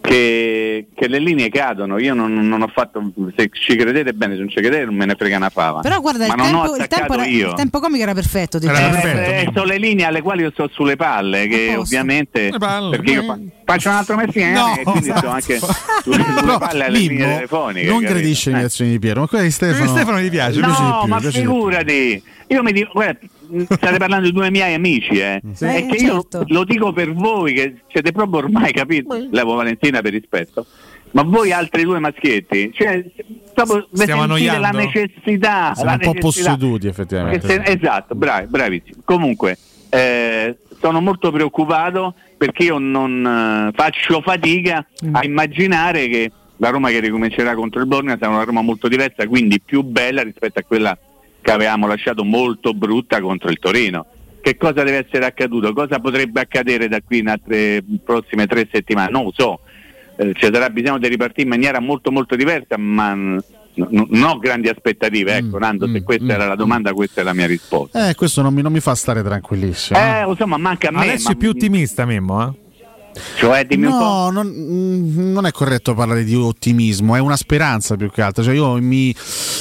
Che, 0.06 0.88
che 0.94 1.08
le 1.08 1.18
linee 1.18 1.48
cadono. 1.48 1.98
Io 1.98 2.12
non, 2.12 2.32
non 2.34 2.60
ho 2.60 2.68
fatto, 2.68 3.02
se 3.36 3.48
ci 3.52 3.74
credete 3.74 4.12
bene, 4.12 4.34
se 4.34 4.40
non 4.40 4.48
ci 4.50 4.60
credete 4.60 4.84
non 4.84 4.94
me 4.96 5.06
ne 5.06 5.14
frega 5.16 5.38
una 5.38 5.48
fava. 5.48 5.80
Però 5.80 5.98
guarda, 6.00 6.26
Ma 6.26 6.34
il 6.34 6.50
non 6.52 6.54
ho 6.54 6.62
tempo, 6.62 6.76
il, 6.76 6.86
tempo 6.88 7.12
era- 7.14 7.24
io. 7.26 7.48
il 7.48 7.54
tempo 7.54 7.80
comico 7.80 8.02
era 8.02 8.12
perfetto. 8.12 8.58
Era 8.58 8.74
giuro. 8.74 8.90
perfetto. 8.90 9.18
Eh, 9.30 9.40
eh, 9.40 9.50
sono 9.54 9.64
le 9.64 9.78
linee 9.78 10.04
alle 10.04 10.20
quali 10.20 10.42
io 10.42 10.50
sto 10.50 10.68
sulle 10.72 10.96
palle, 10.96 11.46
che 11.48 11.70
A 11.70 11.76
posto. 11.76 11.80
ovviamente 11.80 12.50
Le 12.50 12.58
palle. 12.58 12.96
perché 12.96 13.12
io 13.12 13.22
fa- 13.22 13.38
faccio 13.64 13.88
un 13.88 13.94
altro 13.94 14.16
mestiere 14.16 14.52
No, 14.52 14.76
e 14.76 14.82
quindi 14.82 15.12
sto 15.16 15.28
anche 15.28 15.58
sulle, 16.02 16.24
sulle 16.36 16.58
palle 16.58 16.84
alle 16.84 16.98
linee 16.98 17.34
telefoniche. 17.36 17.88
non 17.88 18.00
gradisce 18.00 18.50
le 18.50 18.56
Eh. 18.56 18.60
reazioni 18.60 18.90
di 18.90 18.98
Piero, 18.98 19.20
ma 19.20 19.26
quella 19.26 19.44
di 19.44 19.50
Stefano. 19.50 19.88
Stefano 19.88 20.20
gli 20.20 20.30
piace, 20.30 20.60
No, 20.60 21.04
ma 21.06 21.16
piace 21.18 21.38
di 21.38 21.44
più. 21.44 21.52
figurati, 21.54 22.22
io 22.48 22.62
mi 22.62 22.72
dico, 22.72 22.90
guarda, 22.92 23.18
state 23.68 23.96
parlando 23.98 24.26
di 24.26 24.32
due 24.32 24.50
miei 24.50 24.74
amici, 24.74 25.18
eh. 25.18 25.40
Sì, 25.52 25.64
è 25.64 25.86
che 25.86 25.98
certo. 25.98 26.38
io 26.38 26.44
lo 26.48 26.64
dico 26.64 26.92
per 26.92 27.12
voi 27.12 27.52
che 27.54 27.76
siete 27.92 28.12
proprio 28.12 28.40
ormai 28.44 28.72
capito, 28.72 29.16
levo 29.30 29.54
Valentina 29.54 30.00
per 30.00 30.12
rispetto, 30.12 30.66
ma 31.12 31.22
voi 31.22 31.52
altri 31.52 31.82
due 31.84 31.98
maschietti, 31.98 32.70
cioè 32.74 33.04
proprio 33.54 33.86
vi 33.90 34.00
Stiamo 34.02 34.26
sentite 34.26 34.46
la 34.58 34.68
annoiando? 34.68 34.78
necessità, 34.78 35.72
Siamo 35.74 35.90
la 35.90 35.92
un 35.92 35.98
po' 36.00 36.12
necessità. 36.12 36.50
posseduti, 36.50 36.80
Che 36.80 36.88
effettivamente. 36.88 37.46
se- 37.48 37.62
esatto, 37.64 38.14
bravi, 38.14 38.46
bravissimo. 38.48 39.02
Comunque, 39.04 39.56
eh, 39.90 40.56
sono 40.80 41.00
molto 41.00 41.30
preoccupato 41.30 42.14
perché 42.36 42.64
io 42.64 42.78
non 42.78 43.24
eh, 43.70 43.72
faccio 43.76 44.20
fatica 44.22 44.84
Mm. 45.06 45.14
a 45.14 45.24
immaginare 45.24 46.08
che 46.08 46.30
la 46.58 46.70
Roma 46.70 46.88
che 46.90 47.00
ricomincerà 47.00 47.54
contro 47.54 47.80
il 47.80 47.86
Borneo 47.86 48.16
sarà 48.18 48.32
una 48.32 48.44
Roma 48.44 48.60
molto 48.62 48.88
diversa, 48.88 49.26
quindi 49.26 49.60
più 49.60 49.82
bella 49.82 50.22
rispetto 50.22 50.58
a 50.60 50.62
quella 50.66 50.96
che 51.44 51.52
avevamo 51.52 51.86
lasciato 51.86 52.24
molto 52.24 52.72
brutta 52.72 53.20
contro 53.20 53.50
il 53.50 53.58
Torino. 53.58 54.06
Che 54.40 54.56
cosa 54.56 54.82
deve 54.82 55.04
essere 55.06 55.26
accaduto? 55.26 55.72
Cosa 55.74 55.98
potrebbe 56.00 56.40
accadere 56.40 56.88
da 56.88 57.00
qui 57.02 57.18
in 57.18 57.28
altre 57.28 57.84
prossime 58.02 58.46
tre 58.46 58.66
settimane? 58.72 59.10
Non 59.10 59.24
lo 59.24 59.32
so. 59.34 59.60
Eh, 60.16 60.32
ci 60.34 60.48
sarà 60.50 60.70
bisogno 60.70 60.98
di 60.98 61.08
ripartire 61.08 61.42
in 61.42 61.48
maniera 61.48 61.80
molto 61.80 62.10
molto 62.10 62.34
diversa, 62.36 62.76
ma 62.78 63.12
n- 63.14 63.38
n- 63.74 64.06
non 64.10 64.22
ho 64.30 64.38
grandi 64.38 64.68
aspettative. 64.68 65.36
Ecco, 65.36 65.56
Mm, 65.56 65.60
Nando, 65.60 65.86
se 65.86 66.00
mm, 66.00 66.04
questa 66.04 66.24
mm, 66.24 66.30
era 66.30 66.46
la 66.46 66.54
domanda, 66.56 66.92
questa 66.92 67.20
è 67.20 67.24
la 67.24 67.34
mia 67.34 67.46
risposta. 67.46 68.08
Eh, 68.08 68.14
questo 68.14 68.40
non 68.42 68.54
mi, 68.54 68.62
non 68.62 68.72
mi 68.72 68.80
fa 68.80 68.94
stare 68.94 69.22
tranquillissimo. 69.22 69.98
Eh, 69.98 70.22
lo 70.24 70.34
so, 70.34 70.46
ma 70.46 70.56
manca 70.56 70.88
a 70.88 70.92
me. 70.92 71.00
Adesso 71.02 71.28
ma- 71.28 71.34
è 71.34 71.36
più 71.36 71.50
ottimista, 71.50 72.04
Mimmo. 72.06 72.46
Eh? 72.48 72.62
Cioè, 73.36 73.64
dimmi 73.64 73.88
no, 73.88 74.30
non, 74.30 74.52
non, 75.32 75.46
è 75.46 75.50
corretto 75.52 75.94
parlare 75.94 76.24
di 76.24 76.34
ottimismo, 76.34 77.14
è 77.14 77.20
una 77.20 77.36
speranza 77.36 77.96
più 77.96 78.10
che 78.10 78.22
altro. 78.22 78.42
Cioè, 78.42 78.54
io 78.54 78.74
mi, 78.80 79.14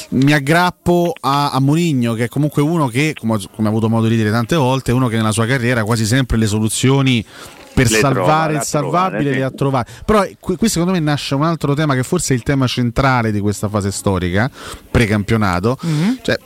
mi 0.09 0.33
aggrappo 0.33 1.13
a, 1.19 1.51
a 1.51 1.59
Mourinho, 1.59 2.13
che 2.13 2.25
è 2.25 2.27
comunque 2.27 2.61
uno 2.61 2.87
che, 2.87 3.15
come, 3.17 3.37
come 3.55 3.67
ho 3.67 3.71
avuto 3.71 3.89
modo 3.89 4.07
di 4.07 4.15
dire 4.15 4.31
tante 4.31 4.55
volte, 4.55 4.91
è 4.91 4.93
uno 4.93 5.07
che 5.07 5.17
nella 5.17 5.31
sua 5.31 5.45
carriera 5.45 5.83
quasi 5.83 6.05
sempre 6.05 6.37
le 6.37 6.47
soluzioni 6.47 7.25
per 7.73 7.89
le 7.89 7.97
salvare 7.97 8.55
il 8.55 8.61
salvabile 8.61 9.19
trovare, 9.19 9.37
le 9.37 9.43
ha 9.43 9.51
trovate. 9.51 9.91
Però 10.05 10.25
qui, 10.39 10.55
qui, 10.55 10.69
secondo 10.69 10.93
me 10.93 10.99
nasce 10.99 11.35
un 11.35 11.43
altro 11.43 11.73
tema 11.73 11.95
che 11.95 12.03
forse 12.03 12.33
è 12.33 12.37
il 12.37 12.43
tema 12.43 12.67
centrale 12.67 13.31
di 13.31 13.39
questa 13.39 13.67
fase 13.67 13.91
storica, 13.91 14.49
precampionato. 14.89 15.77
Mm-hmm. 15.85 16.13
Cioè, 16.21 16.37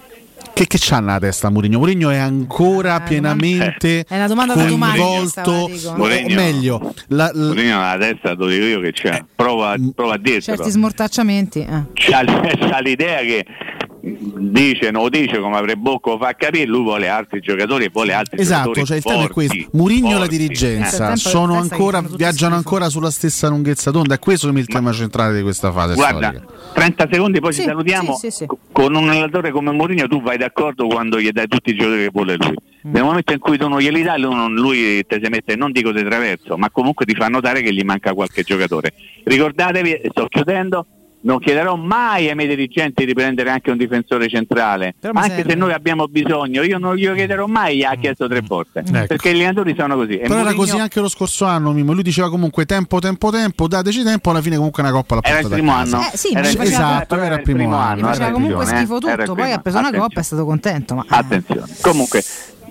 che, 0.57 0.65
che 0.65 0.77
c'ha 0.79 0.99
nella 0.99 1.19
testa 1.19 1.49
Mourinho? 1.51 1.77
Mourinho 1.77 2.09
è 2.09 2.17
ancora 2.17 3.03
eh, 3.03 3.07
pienamente 3.07 4.03
è 4.07 4.15
una 4.15 4.27
domanda 4.27 4.53
coinvolto, 4.55 5.69
Mourinho, 5.95 6.35
meglio, 6.35 6.93
la, 7.09 7.29
la, 7.31 7.45
Mourinho 7.45 7.77
nella 7.79 7.97
testa 7.99 8.33
lo 8.33 8.47
dico 8.47 8.65
io 8.65 8.79
che 8.79 8.91
c'è, 8.91 9.13
eh, 9.13 9.25
prova, 9.35 9.75
prova 9.93 10.15
a 10.15 10.17
dirlo. 10.17 10.41
Certi 10.41 10.71
smortacciamenti. 10.71 11.59
Eh. 11.59 11.83
C'ha, 11.93 12.23
c'ha 12.25 12.79
l'idea 12.79 13.19
che 13.19 13.45
dice, 14.01 14.91
non 14.91 15.10
dice 15.10 15.39
come 15.39 15.57
avrebbe 15.57 15.81
Bocco 15.81 16.17
fa 16.17 16.33
capire, 16.33 16.65
lui 16.65 16.83
vuole 16.83 17.07
altri 17.07 17.39
giocatori 17.39 17.86
e 17.86 17.89
vuole 17.91 18.13
altri 18.13 18.39
esatto, 18.39 18.71
giocatori. 18.71 18.81
Esatto, 18.81 18.88
cioè 18.88 18.97
il 18.97 19.03
tema 19.03 19.23
è 19.23 19.33
questo. 19.33 19.77
Murigno 19.77 20.15
e 20.15 20.19
la 20.19 20.27
dirigenza 20.27 21.12
eh. 21.12 21.15
sono 21.17 21.55
ancora, 21.55 22.01
viaggiano 22.01 22.55
ancora 22.55 22.89
sulla 22.89 23.12
stessa 23.12 23.47
lunghezza 23.47 23.91
d'onda, 23.91 24.15
è 24.15 24.19
questo 24.19 24.49
il 24.49 24.65
tema 24.65 24.91
centrale 24.91 25.36
di 25.36 25.41
questa 25.41 25.71
fase. 25.71 25.95
Guarda, 25.95 26.29
storica. 26.29 26.53
30 26.73 27.07
secondi 27.12 27.39
poi 27.39 27.53
sì, 27.53 27.62
ci 27.62 27.67
salutiamo. 27.67 28.15
Sì, 28.15 28.31
sì, 28.31 28.45
con 28.71 28.95
un 28.95 29.10
allenatore 29.10 29.51
come 29.51 29.71
Mourinho 29.71 30.07
tu 30.07 30.21
vai 30.21 30.38
d'accordo 30.38 30.88
quando 30.88 31.19
gli 31.19 31.29
dai 31.31 31.47
tutti 31.47 31.71
i 31.71 31.73
giocatori 31.73 32.03
che 32.03 32.10
vuole 32.12 32.36
lui. 32.38 32.55
Mm. 32.88 32.91
Nel 32.91 33.03
momento 33.03 33.33
in 33.33 33.39
cui 33.39 33.57
tu 33.57 33.67
non 33.67 33.79
glieli 33.79 34.03
dai, 34.03 34.21
lui 34.21 35.05
ti 35.05 35.19
si 35.21 35.29
mette, 35.29 35.55
non 35.55 35.71
dico 35.71 35.91
di 35.91 36.03
traverso, 36.03 36.57
ma 36.57 36.69
comunque 36.69 37.05
ti 37.05 37.15
fa 37.15 37.27
notare 37.27 37.62
che 37.62 37.73
gli 37.73 37.83
manca 37.83 38.13
qualche 38.13 38.43
giocatore. 38.43 38.93
Ricordatevi, 39.23 40.01
sto 40.10 40.27
chiudendo, 40.27 40.86
non 41.21 41.39
chiederò 41.39 41.75
mai 41.75 42.30
ai 42.30 42.36
miei 42.36 42.47
dirigenti 42.47 43.06
di 43.06 43.13
prendere 43.13 43.49
anche 43.49 43.71
un 43.71 43.77
difensore 43.77 44.30
centrale, 44.30 44.95
anche 45.01 45.30
serve. 45.36 45.49
se 45.49 45.56
noi 45.56 45.73
abbiamo 45.73 46.08
bisogno, 46.08 46.62
io 46.62 46.77
non 46.77 46.95
glielo 46.95 47.15
chiederò 47.15 47.47
mai, 47.47 47.77
gli 47.77 47.84
ha 47.84 47.95
chiesto 47.95 48.27
tre 48.27 48.41
volte, 48.41 48.80
ecco. 48.80 49.06
perché 49.08 49.32
gli 49.32 49.38
allenatori 49.38 49.75
sono 49.77 49.95
così. 49.95 50.17
Però 50.17 50.39
era 50.39 50.53
così 50.53 50.77
anche 50.77 50.99
lo 50.99 51.10
scorso 51.10 51.45
anno, 51.45 51.71
Mimo. 51.71 51.93
lui 51.93 52.03
diceva 52.03 52.30
comunque 52.30 52.65
tempo, 52.65 52.99
tempo, 52.99 53.32
tempo, 53.32 53.67
dateci 53.67 54.03
tempo, 54.03 54.30
alla 54.30 54.41
fine 54.41 54.56
comunque 54.56 54.84
una 54.84 54.91
coppa 54.91 55.15
la 55.15 55.21
porta 55.21 55.38
Era 55.38 55.47
il 55.47 55.53
primo 55.53 55.71
anno. 55.71 55.99
Eh, 56.01 56.17
sì, 56.17 56.32
era 56.34 56.47
il 56.47 56.56
primo 56.56 56.71
esatto, 56.71 57.15
era 57.15 57.36
il 57.36 57.41
primo, 57.41 57.75
anno. 57.75 57.77
anno. 57.77 58.08
Faceva 58.08 58.32
comunque 58.32 58.65
schifo 58.65 58.99
tutto, 58.99 59.34
poi 59.34 59.51
ha 59.51 59.60
preso 59.60 59.77
una 59.80 59.91
coppa 59.91 60.17
e 60.17 60.19
è 60.19 60.23
stato 60.23 60.45
contento. 60.45 60.95
Ma... 60.95 61.06
Attenzione, 61.08 61.65
comunque 61.82 62.23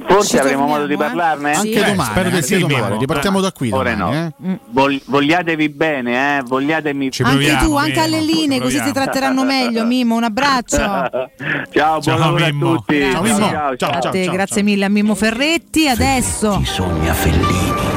Forse 0.06 0.38
avremo 0.38 0.66
modo 0.66 0.86
di 0.86 0.94
eh? 0.94 0.96
parlarne? 0.96 1.52
Eh? 1.52 1.54
Anche 1.54 1.84
domani, 1.84 2.10
spero 2.10 2.30
di 2.30 2.42
sì, 2.42 2.58
domani. 2.58 2.98
Ripartiamo 2.98 3.40
da 3.40 3.52
qui. 3.52 3.68
Domani, 3.70 3.96
no. 3.96 4.12
eh? 4.12 4.32
Mm. 4.42 4.96
vogliatevi 5.06 5.68
bene, 5.68 6.38
eh? 6.38 6.42
Vogliatemi 6.42 7.10
Ci 7.10 7.22
anche 7.22 7.56
tu, 7.60 7.76
anche 7.76 8.00
alle 8.00 8.20
linee, 8.20 8.60
così 8.60 8.80
ti 8.82 8.92
tratteranno 8.92 9.44
meglio. 9.44 9.84
Mimmo, 9.84 10.16
un 10.16 10.24
abbraccio. 10.24 10.76
ciao, 11.72 12.00
buon 12.00 12.18
lavoro 12.18 12.44
a 12.44 12.50
tutti. 12.50 13.00
Ciao, 13.10 13.26
ciao, 13.26 13.76
ciao, 13.76 13.76
ciao, 13.76 14.12
ciao, 14.12 14.32
grazie 14.32 14.62
mille 14.62 14.84
a 14.84 14.88
Mimmo 14.88 15.14
Ferretti. 15.14 15.88
Adesso. 15.88 16.58
Ci 16.58 16.64
sogna 16.64 17.12
Fellini. 17.12 17.94